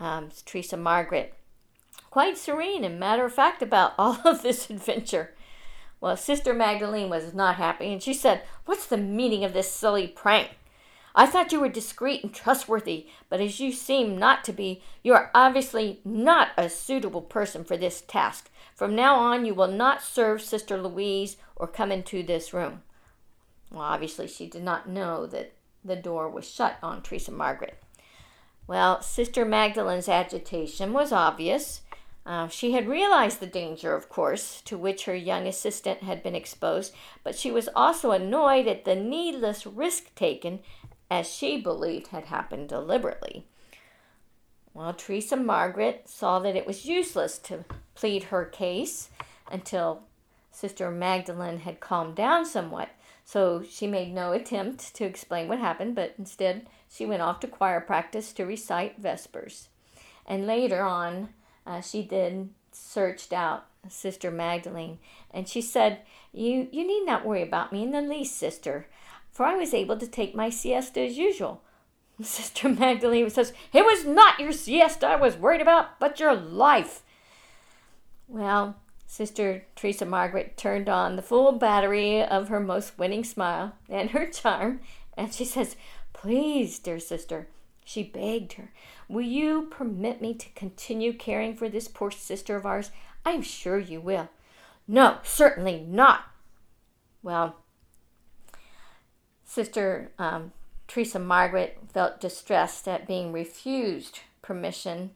[0.00, 1.34] um, Teresa Margaret
[2.10, 5.34] quite serene and matter of fact about all of this adventure.
[6.00, 10.06] Well, Sister Magdalene was not happy, and she said, What's the meaning of this silly
[10.06, 10.50] prank?
[11.14, 15.12] I thought you were discreet and trustworthy, but as you seem not to be, you
[15.14, 18.50] are obviously not a suitable person for this task.
[18.76, 22.82] From now on, you will not serve Sister Louise or come into this room.
[23.72, 27.82] Well, obviously, she did not know that the door was shut on Teresa Margaret.
[28.68, 31.80] Well, Sister Magdalene's agitation was obvious.
[32.26, 36.34] Uh, she had realized the danger, of course, to which her young assistant had been
[36.34, 40.60] exposed, but she was also annoyed at the needless risk taken
[41.10, 43.46] as she believed had happened deliberately.
[44.74, 47.64] Well, Teresa Margaret saw that it was useless to
[47.94, 49.08] plead her case
[49.50, 50.02] until
[50.50, 52.90] Sister Magdalene had calmed down somewhat.
[53.24, 57.46] So she made no attempt to explain what happened, but instead she went off to
[57.46, 59.68] choir practice to recite Vespers.
[60.26, 61.30] And later on,
[61.66, 64.98] uh, she then searched out Sister Magdalene,
[65.30, 66.00] and she said,
[66.32, 68.86] "You you need not worry about me in the least, sister,
[69.30, 71.62] for I was able to take my siesta as usual."
[72.22, 77.02] Sister Magdalene says, "It was not your siesta I was worried about, but your life."
[78.26, 78.76] Well,
[79.06, 84.26] Sister Teresa Margaret turned on the full battery of her most winning smile and her
[84.26, 84.80] charm,
[85.16, 85.76] and she says,
[86.12, 87.48] Please, dear sister,
[87.84, 88.72] she begged her,
[89.08, 92.90] will you permit me to continue caring for this poor sister of ours?
[93.24, 94.28] I am sure you will.
[94.86, 96.24] No, certainly not.
[97.22, 97.56] Well,
[99.48, 100.52] Sister um,
[100.86, 105.12] Teresa Margaret felt distressed at being refused permission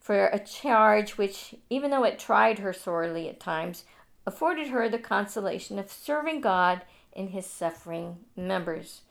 [0.00, 3.84] for a charge which, even though it tried her sorely at times,
[4.26, 6.82] afforded her the consolation of serving God
[7.12, 9.02] in his suffering members.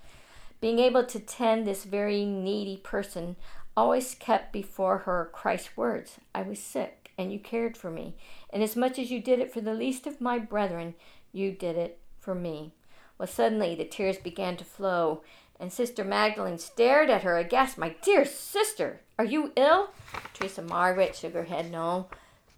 [0.62, 3.36] Being able to tend this very needy person
[3.78, 8.16] always kept before her Christ's words I was sick, and you cared for me.
[8.50, 10.96] And as much as you did it for the least of my brethren,
[11.32, 12.74] you did it for me.
[13.18, 15.22] Well, suddenly the tears began to flow,
[15.60, 17.78] and Sister Magdalene stared at her aghast.
[17.78, 19.90] My dear sister, are you ill?
[20.34, 21.72] Teresa Margaret shook her head.
[21.72, 22.08] No.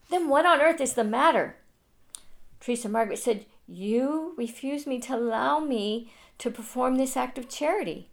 [0.09, 1.57] Then what on earth is the matter?
[2.59, 8.09] Teresa Margaret said, You refuse me to allow me to perform this act of charity.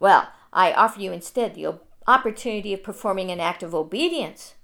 [0.00, 4.54] Well, I offer you instead the opportunity of performing an act of obedience.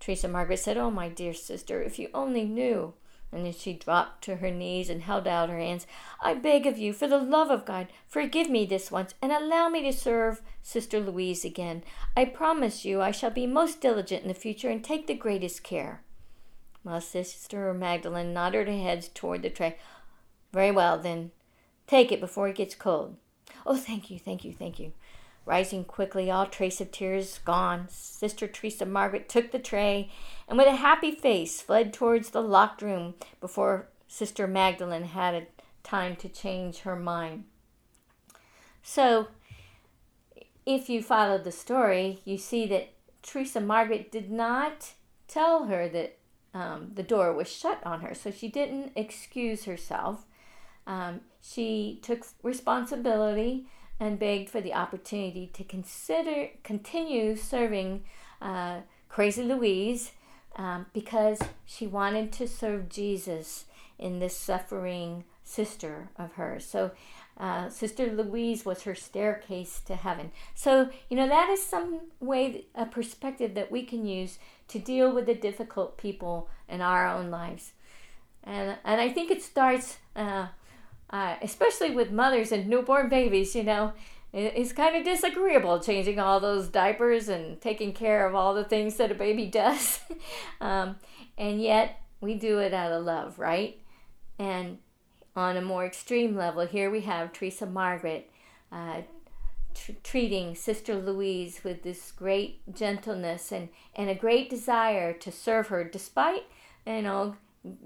[0.00, 2.94] Teresa Margaret said, Oh, my dear sister, if you only knew.
[3.32, 5.88] And then she dropped to her knees and held out her hands.
[6.22, 9.68] I beg of you, for the love of God, forgive me this once and allow
[9.68, 11.82] me to serve Sister Louise again.
[12.16, 15.64] I promise you I shall be most diligent in the future and take the greatest
[15.64, 16.02] care.
[16.84, 19.78] Well, Sister Magdalene nodded her head toward the tray.
[20.52, 21.32] Very well, then.
[21.86, 23.16] Take it before it gets cold.
[23.66, 24.92] Oh, thank you, thank you, thank you.
[25.46, 30.10] Rising quickly, all trace of tears gone, Sister Teresa Margaret took the tray
[30.48, 35.48] and with a happy face fled towards the locked room before Sister Magdalene had
[35.82, 37.44] time to change her mind.
[38.82, 39.28] So,
[40.64, 42.90] if you follow the story, you see that
[43.22, 44.92] Teresa Margaret did not
[45.28, 46.16] tell her that
[46.54, 50.24] um, the door was shut on her, so she didn't excuse herself.
[50.86, 53.66] Um, she took responsibility
[54.00, 58.04] and begged for the opportunity to consider continue serving
[58.42, 60.12] uh, Crazy Louise
[60.56, 63.64] um, because she wanted to serve Jesus
[63.98, 66.66] in this suffering sister of hers.
[66.66, 66.92] So,
[67.36, 70.30] uh, Sister Louise was her staircase to heaven.
[70.54, 75.12] So, you know, that is some way, a perspective that we can use to deal
[75.12, 77.72] with the difficult people in our own lives.
[78.44, 80.48] And, and I think it starts, uh,
[81.10, 83.92] uh, especially with mothers and newborn babies, you know,
[84.32, 88.96] it's kind of disagreeable changing all those diapers and taking care of all the things
[88.96, 90.00] that a baby does.
[90.60, 90.96] um,
[91.38, 93.80] and yet we do it out of love, right?
[94.38, 94.78] And
[95.36, 98.28] on a more extreme level, here we have Teresa Margaret
[98.72, 99.02] uh,
[99.74, 105.68] t- treating Sister Louise with this great gentleness and, and a great desire to serve
[105.68, 106.44] her, despite,
[106.86, 107.36] you know,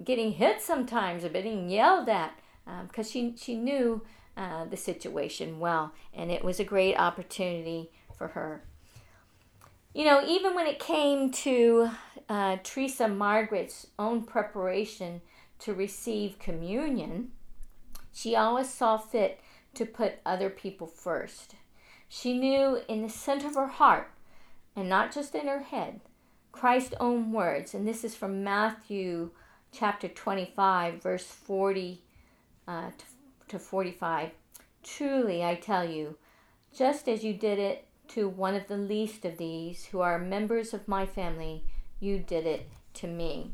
[0.02, 2.38] getting hit sometimes or being yelled at,
[2.86, 4.02] because um, she, she knew
[4.36, 8.62] uh, the situation well, and it was a great opportunity for her.
[9.94, 11.90] You know, even when it came to
[12.28, 15.22] uh, Teresa Margaret's own preparation
[15.60, 17.32] to receive communion,
[18.12, 19.40] she always saw fit
[19.74, 21.54] to put other people first.
[22.08, 24.10] She knew in the center of her heart,
[24.76, 26.00] and not just in her head,
[26.52, 29.30] Christ's own words, and this is from Matthew
[29.72, 32.02] chapter 25, verse 40
[32.68, 33.04] uh, to
[33.48, 34.30] to 45.
[34.82, 36.16] Truly, I tell you,
[36.76, 40.72] just as you did it to one of the least of these who are members
[40.72, 41.64] of my family,
[42.00, 43.52] you did it to me.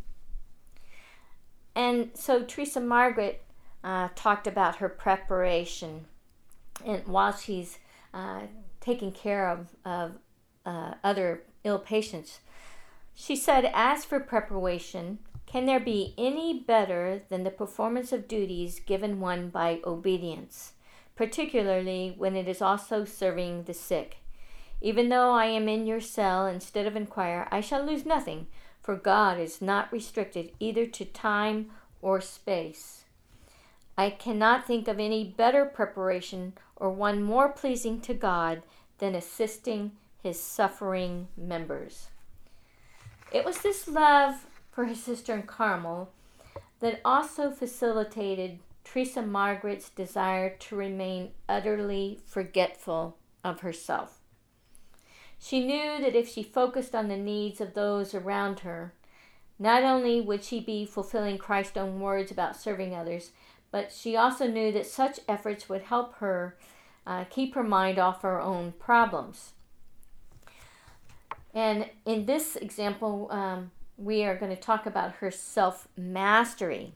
[1.75, 3.43] And so Teresa Margaret
[3.83, 6.07] uh, talked about her preparation,
[6.85, 7.79] and while she's
[8.13, 8.43] uh,
[8.81, 10.13] taking care of, of
[10.65, 12.41] uh, other ill patients,
[13.15, 15.19] she said, As for preparation,
[15.55, 20.73] can there be any better than the performance of duties given one by obedience,
[21.15, 24.17] particularly when it is also serving the sick?
[24.81, 28.49] Even though I am in your cell instead of in choir, I shall lose nothing,
[28.83, 31.71] for God is not restricted either to time
[32.03, 33.05] or space.
[33.97, 38.63] I cannot think of any better preparation or one more pleasing to God
[38.99, 42.09] than assisting his suffering members.
[43.31, 46.11] It was this love for his sister in Carmel
[46.81, 54.19] that also facilitated Teresa Margaret's desire to remain utterly forgetful of herself.
[55.39, 58.93] She knew that if she focused on the needs of those around her,
[59.59, 63.31] Not only would she be fulfilling Christ's own words about serving others,
[63.71, 66.57] but she also knew that such efforts would help her
[67.07, 69.53] uh, keep her mind off her own problems.
[71.53, 76.95] And in this example, um, we are going to talk about her self mastery.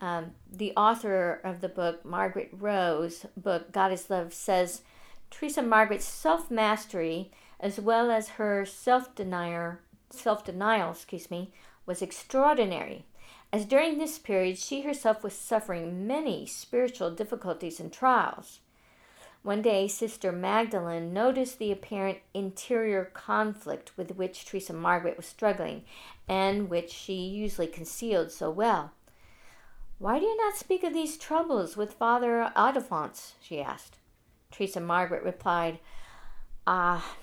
[0.00, 4.82] Um, the author of the book, Margaret Rowe's, book God is Love, says
[5.30, 7.30] Teresa Margaret's self mastery,
[7.60, 9.78] as well as her self denial,
[10.10, 11.52] self denial, excuse me,
[11.86, 13.04] was extraordinary.
[13.52, 18.60] As during this period, she herself was suffering many spiritual difficulties and trials.
[19.42, 25.84] One day, Sister Magdalene noticed the apparent interior conflict with which Teresa Margaret was struggling,
[26.28, 28.92] and which she usually concealed so well.
[29.98, 33.34] Why do you not speak of these troubles with Father Alphonse?
[33.40, 33.96] she asked.
[34.52, 35.80] Teresa Margaret replied,
[36.64, 37.16] Ah,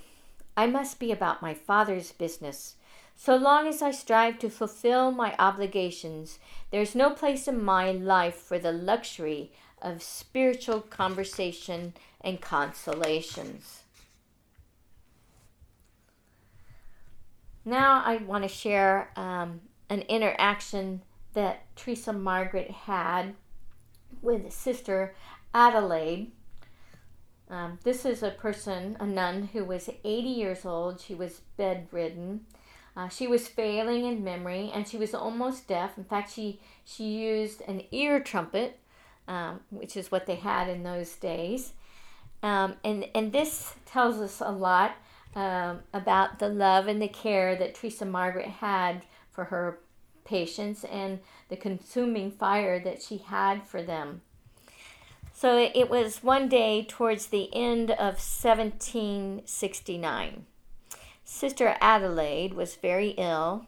[0.57, 2.75] I must be about my Father's business.
[3.21, 6.39] So long as I strive to fulfill my obligations,
[6.71, 9.51] there's no place in my life for the luxury
[9.81, 13.83] of spiritual conversation and consolations.
[17.65, 19.59] Now, I want to share um,
[19.89, 21.01] an interaction
[21.33, 23.35] that Teresa Margaret had
[24.21, 25.13] with Sister
[25.53, 26.31] Adelaide.
[27.49, 31.01] Um, this is a person, a nun, who was 80 years old.
[31.01, 32.45] She was bedridden.
[32.99, 35.97] Uh, she was failing in memory and she was almost deaf.
[35.97, 38.77] In fact, she, she used an ear trumpet,
[39.25, 41.71] um, which is what they had in those days.
[42.43, 44.97] Um, and, and this tells us a lot
[45.33, 49.79] um, about the love and the care that Teresa Margaret had for her
[50.25, 54.23] patients and the consuming fire that she had for them.
[55.31, 60.45] So it was one day towards the end of 1769.
[61.31, 63.67] Sister Adelaide was very ill,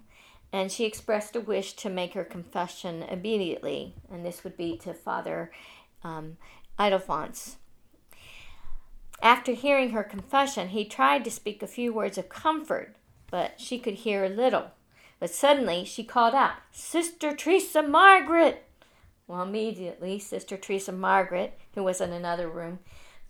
[0.51, 4.95] and she expressed a wish to make her confession immediately, and this would be to
[4.95, 5.51] Father
[6.03, 6.38] um.
[9.22, 12.95] After hearing her confession, he tried to speak a few words of comfort,
[13.30, 14.72] but she could hear little.
[15.20, 18.66] But suddenly she called out, Sister Teresa Margaret!
[19.28, 22.80] Well, immediately, Sister Teresa Margaret, who was in another room,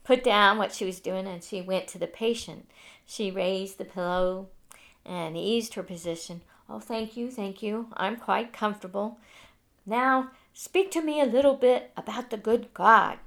[0.03, 2.69] put down what she was doing and she went to the patient.
[3.11, 4.47] She raised the pillow
[5.05, 6.43] and eased her position.
[6.69, 7.87] Oh, thank you, thank you.
[7.97, 9.19] I'm quite comfortable.
[9.85, 13.17] Now, speak to me a little bit about the good God.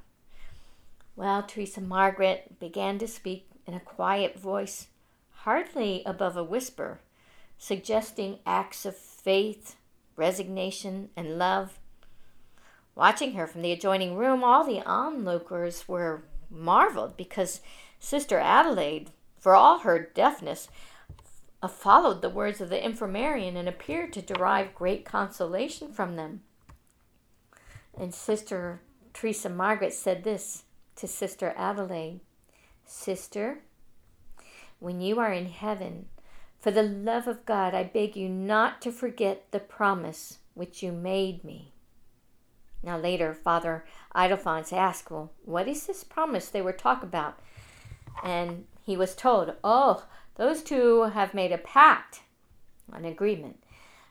[1.17, 4.87] Well, Teresa Margaret began to speak in a quiet voice,
[5.43, 7.01] hardly above a whisper,
[7.59, 9.77] suggesting acts of faith,
[10.17, 11.79] resignation, and love.
[12.95, 17.61] Watching her from the adjoining room, all the onlookers were marveled because
[17.99, 19.11] Sister Adelaide,
[19.45, 20.71] for all her deafness,
[21.63, 26.41] uh, followed the words of the infirmarian and appeared to derive great consolation from them.
[27.95, 28.81] And Sister
[29.13, 30.63] Teresa Margaret said this
[30.97, 32.21] to Sister Adelaide
[32.87, 33.59] Sister,
[34.79, 36.07] when you are in heaven,
[36.59, 40.91] for the love of God, I beg you not to forget the promise which you
[40.91, 41.75] made me.
[42.83, 43.85] Now, later, Father
[44.17, 47.39] Ildefonse asked, Well, what is this promise they were talking about?
[48.23, 50.05] And he was told, Oh,
[50.37, 52.23] those two have made a pact,
[52.93, 53.63] an agreement.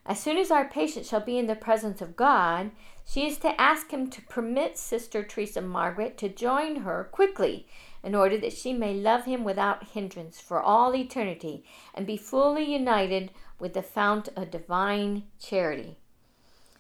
[0.05, 2.71] As soon as our patient shall be in the presence of God,
[3.05, 7.67] she is to ask him to permit Sister Teresa Margaret to join her quickly
[8.03, 11.63] in order that she may love him without hindrance for all eternity
[11.93, 15.97] and be fully united with the fount of divine charity.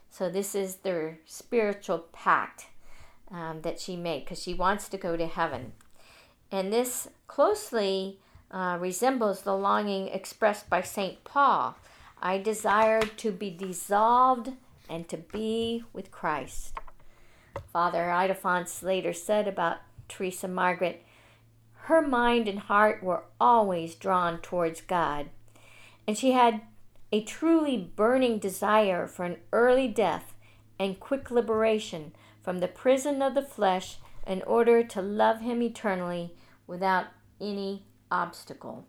[0.09, 2.67] So, this is their spiritual pact
[3.31, 5.73] um, that she made because she wants to go to heaven.
[6.53, 8.19] And this closely
[8.51, 11.23] uh, resembles the longing expressed by St.
[11.23, 11.75] Paul
[12.21, 14.51] I desired to be dissolved
[14.87, 16.77] and to be with Christ.
[17.71, 19.77] Father Ildefonse later said about
[20.07, 21.03] Teresa Margaret,
[21.85, 25.29] her mind and heart were always drawn towards God,
[26.07, 26.61] and she had
[27.11, 30.35] a truly burning desire for an early death
[30.77, 36.33] and quick liberation from the prison of the flesh in order to love Him eternally
[36.67, 37.07] without
[37.41, 38.85] any obstacle.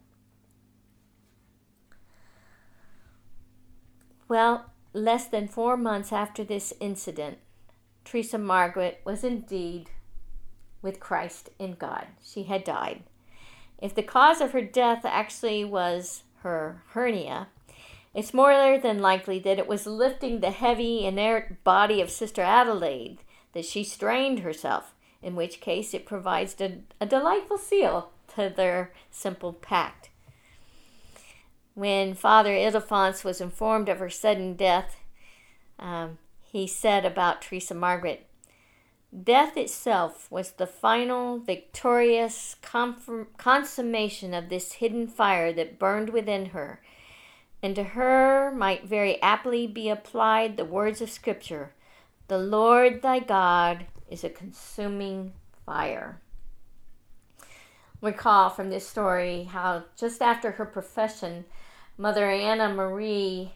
[4.28, 7.38] Well, less than four months after this incident,
[8.04, 9.90] Teresa Margaret was indeed
[10.82, 12.06] with Christ in God.
[12.22, 13.02] She had died.
[13.80, 17.48] If the cause of her death actually was her hernia,
[18.14, 23.18] it's more than likely that it was lifting the heavy, inert body of Sister Adelaide
[23.52, 24.93] that she strained herself,
[25.24, 30.10] in which case it provides a, a delightful seal to their simple pact.
[31.74, 35.00] when Father Ildefonse was informed of her sudden death,
[35.78, 38.26] um, he said about Teresa Margaret
[39.22, 42.56] Death itself was the final, victorious
[43.36, 46.80] consummation of this hidden fire that burned within her.
[47.62, 51.72] And to her might very aptly be applied the words of Scripture
[52.26, 55.32] The Lord thy God is a consuming
[55.64, 56.20] fire.
[58.00, 61.44] Recall from this story how just after her profession,
[61.96, 63.54] Mother Anna Marie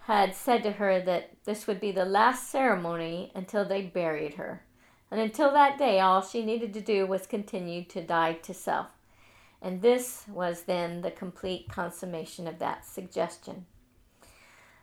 [0.00, 4.62] had said to her that this would be the last ceremony until they buried her.
[5.10, 8.88] And until that day, all she needed to do was continue to die to self.
[9.60, 13.66] And this was then the complete consummation of that suggestion.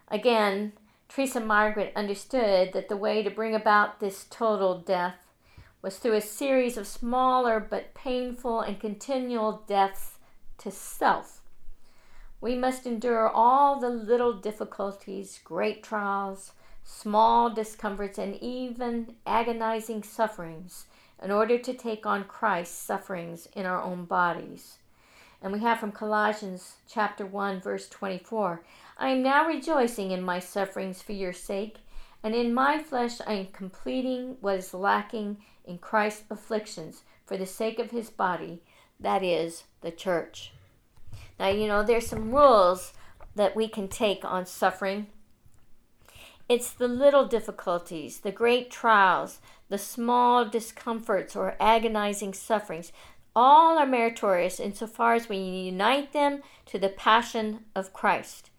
[0.09, 0.73] Again,
[1.15, 5.15] Teresa Margaret understood that the way to bring about this total death
[5.81, 10.17] was through a series of smaller but painful and continual deaths
[10.57, 11.39] to self.
[12.41, 16.51] We must endure all the little difficulties, great trials,
[16.83, 20.85] small discomforts, and even agonizing sufferings
[21.23, 24.79] in order to take on Christ's sufferings in our own bodies.
[25.41, 28.63] And we have from Colossians chapter 1 verse 24,
[28.97, 31.77] I am now rejoicing in my sufferings for your sake,
[32.23, 37.45] and in my flesh I am completing what is lacking in Christ's afflictions for the
[37.45, 38.61] sake of his body,
[38.99, 40.53] that is the church.
[41.39, 42.93] Now, you know, there's some rules
[43.35, 45.07] that we can take on suffering
[46.47, 49.39] it's the little difficulties, the great trials,
[49.69, 52.91] the small discomforts or agonizing sufferings.
[53.35, 58.51] All are meritorious insofar as we unite them to the passion of Christ.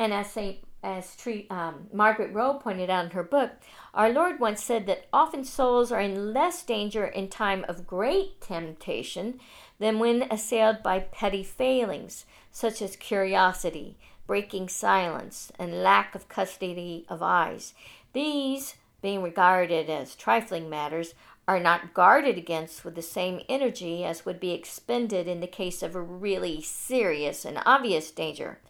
[0.00, 0.56] And as St.
[0.82, 1.14] As
[1.50, 3.50] um, Margaret Rowe pointed out in her book,
[3.92, 8.40] our Lord once said that often souls are in less danger in time of great
[8.40, 9.40] temptation
[9.78, 17.04] than when assailed by petty failings, such as curiosity, breaking silence, and lack of custody
[17.10, 17.74] of eyes.
[18.14, 21.12] These, being regarded as trifling matters,
[21.46, 25.82] are not guarded against with the same energy as would be expended in the case
[25.82, 28.60] of a really serious and obvious danger.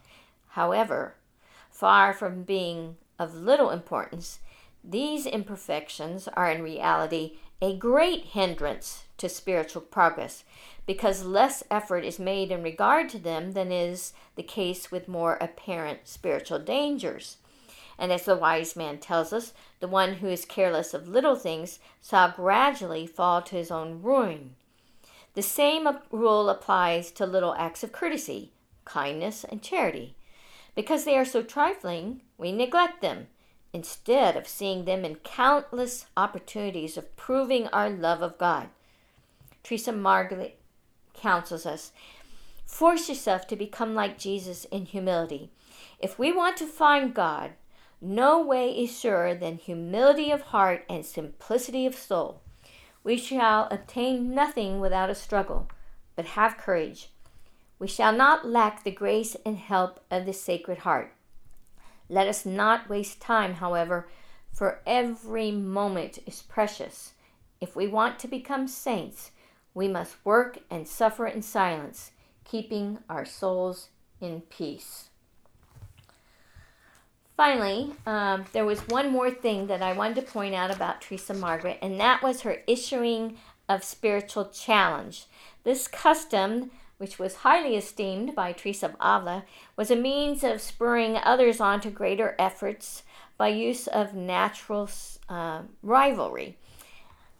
[0.55, 1.14] However,
[1.81, 4.41] far from being of little importance,
[4.85, 10.45] these imperfections are in reality a great hindrance to spiritual progress
[10.85, 15.39] because less effort is made in regard to them than is the case with more
[15.41, 17.39] apparent spiritual dangers.
[17.99, 21.78] And as the wise man tells us, the one who is careless of little things
[22.07, 24.55] shall gradually fall to his own ruin.
[25.33, 28.53] The same rule applies to little acts of courtesy,
[28.85, 30.14] kindness, and charity.
[30.75, 33.27] Because they are so trifling, we neglect them,
[33.73, 38.68] instead of seeing them in countless opportunities of proving our love of God.
[39.62, 40.59] Teresa Margaret
[41.14, 41.93] counsels us.
[42.64, 45.51] Force yourself to become like Jesus in humility.
[45.99, 47.53] If we want to find God,
[48.01, 52.41] no way is surer than humility of heart and simplicity of soul.
[53.05, 55.68] We shall obtain nothing without a struggle,
[56.16, 57.11] but have courage.
[57.81, 61.12] We shall not lack the grace and help of the Sacred Heart.
[62.11, 64.07] Let us not waste time, however,
[64.53, 67.14] for every moment is precious.
[67.59, 69.31] If we want to become saints,
[69.72, 72.11] we must work and suffer in silence,
[72.45, 73.89] keeping our souls
[74.20, 75.09] in peace.
[77.37, 81.33] Finally, um, there was one more thing that I wanted to point out about Teresa
[81.33, 83.39] Margaret, and that was her issuing
[83.70, 85.24] of spiritual challenge.
[85.64, 86.70] This custom,
[87.01, 89.44] which was highly esteemed by Teresa of Avila,
[89.74, 93.05] was a means of spurring others on to greater efforts
[93.38, 94.86] by use of natural
[95.26, 96.59] uh, rivalry.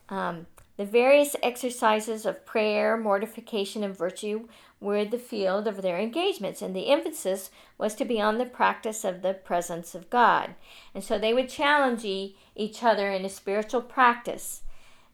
[0.09, 0.47] Um,
[0.79, 4.49] the various exercises of prayer, mortification, and virtue
[4.81, 9.05] were the field of their engagements, and the emphasis was to be on the practice
[9.05, 10.55] of the presence of God.
[10.95, 14.63] And so they would challenge each other in a spiritual practice.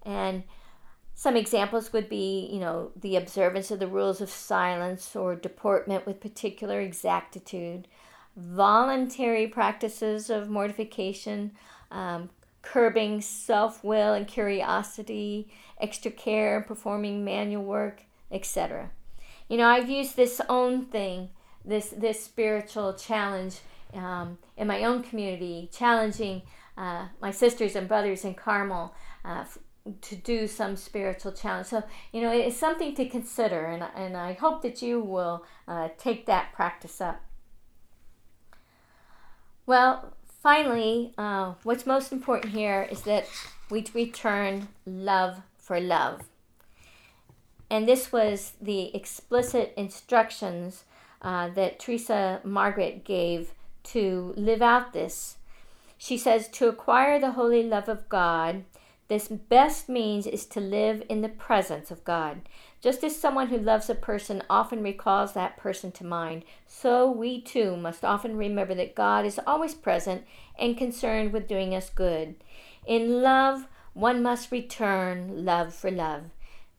[0.05, 0.45] And
[1.19, 6.05] some examples would be, you know, the observance of the rules of silence or deportment
[6.05, 7.89] with particular exactitude,
[8.37, 11.53] voluntary practices of mortification,
[11.91, 12.29] um,
[12.61, 15.51] curbing self will and curiosity,
[15.81, 18.91] extra care, performing manual work, etc.
[19.49, 21.31] You know, I've used this own thing,
[21.65, 23.61] this this spiritual challenge
[23.95, 26.43] um, in my own community, challenging
[26.77, 28.95] uh, my sisters and brothers in Carmel
[29.25, 29.45] uh,
[30.03, 31.69] to do some spiritual challenge.
[31.69, 31.83] So,
[32.13, 36.27] you know, it's something to consider, and, and I hope that you will uh, take
[36.27, 37.21] that practice up.
[39.67, 43.27] Well, finally, uh, what's most important here is that
[43.71, 46.23] we return love for love.
[47.69, 50.85] And this was the explicit instructions
[51.21, 53.53] uh, that Teresa Margaret gave
[53.85, 55.39] to live out this.
[55.99, 58.65] She says, To acquire the holy love of God,
[59.09, 62.41] this best means is to live in the presence of God.
[62.81, 67.41] Just as someone who loves a person often recalls that person to mind, so we
[67.41, 70.25] too must often remember that God is always present
[70.59, 72.35] and concerned with doing us good.
[72.85, 76.25] In love, one must return love for love.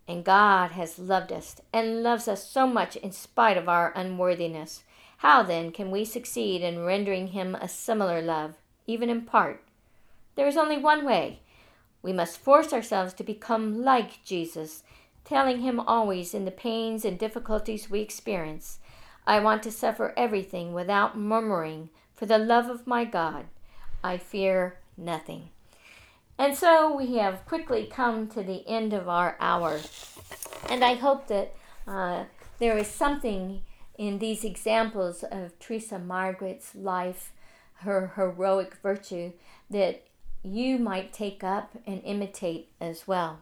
[0.07, 4.83] And God has loved us and loves us so much in spite of our unworthiness.
[5.17, 8.55] How then can we succeed in rendering Him a similar love,
[8.85, 9.63] even in part?
[10.35, 11.39] There is only one way.
[12.01, 14.83] We must force ourselves to become like Jesus,
[15.25, 18.79] telling Him always in the pains and difficulties we experience,
[19.27, 23.47] I want to suffer everything without murmuring for the love of my God.
[24.01, 25.49] I fear nothing.
[26.37, 29.81] And so we have quickly come to the end of our hour.
[30.69, 32.25] And I hope that uh,
[32.59, 33.63] there is something
[33.97, 37.33] in these examples of Teresa Margaret's life,
[37.79, 39.33] her heroic virtue,
[39.69, 40.06] that
[40.55, 43.39] you might take up and imitate as well.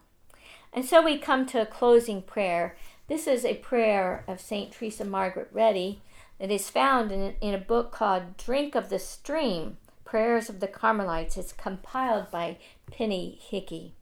[0.73, 2.75] And so we come to a closing prayer.
[3.07, 4.71] This is a prayer of St.
[4.71, 6.01] Teresa Margaret Redi
[6.39, 10.67] that is found in, in a book called Drink of the Stream Prayers of the
[10.67, 11.37] Carmelites.
[11.37, 12.57] It's compiled by
[12.91, 13.93] Penny Hickey.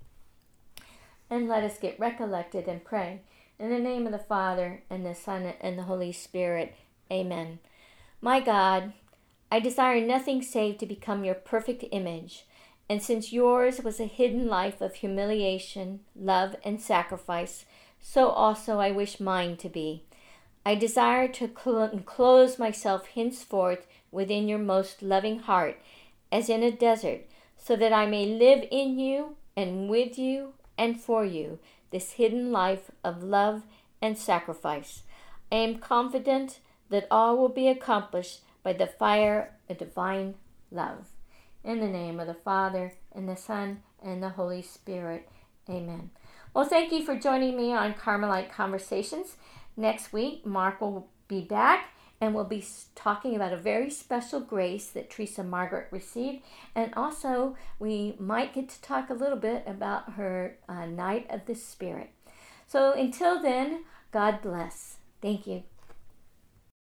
[1.30, 3.22] And let us get recollected and pray.
[3.60, 6.76] In the name of the Father, and the Son, and the Holy Spirit.
[7.12, 7.60] Amen.
[8.20, 8.94] My God,
[9.52, 12.46] I desire nothing save to become your perfect image.
[12.90, 17.66] And since yours was a hidden life of humiliation, love, and sacrifice,
[18.02, 20.04] so also I wish mine to be.
[20.66, 21.46] I desire to
[21.92, 25.80] enclose myself henceforth within your most loving heart,
[26.32, 27.22] as in a desert,
[27.58, 31.60] so that I may live in you and with you and for you
[31.92, 33.64] this hidden life of love
[34.02, 35.04] and sacrifice.
[35.52, 36.60] I am confident
[36.90, 40.36] that all will be accomplished by the fire of divine
[40.72, 41.13] love.
[41.64, 45.30] In the name of the Father, and the Son, and the Holy Spirit.
[45.70, 46.10] Amen.
[46.54, 49.38] Well, thank you for joining me on Carmelite Conversations.
[49.78, 51.90] Next week, Mark will be back
[52.22, 52.64] and we'll be
[52.96, 56.44] talking about a very special grace that Teresa Margaret received.
[56.74, 61.46] And also, we might get to talk a little bit about her uh, Night of
[61.46, 62.12] the Spirit.
[62.66, 64.98] So until then, God bless.
[65.22, 65.64] Thank you.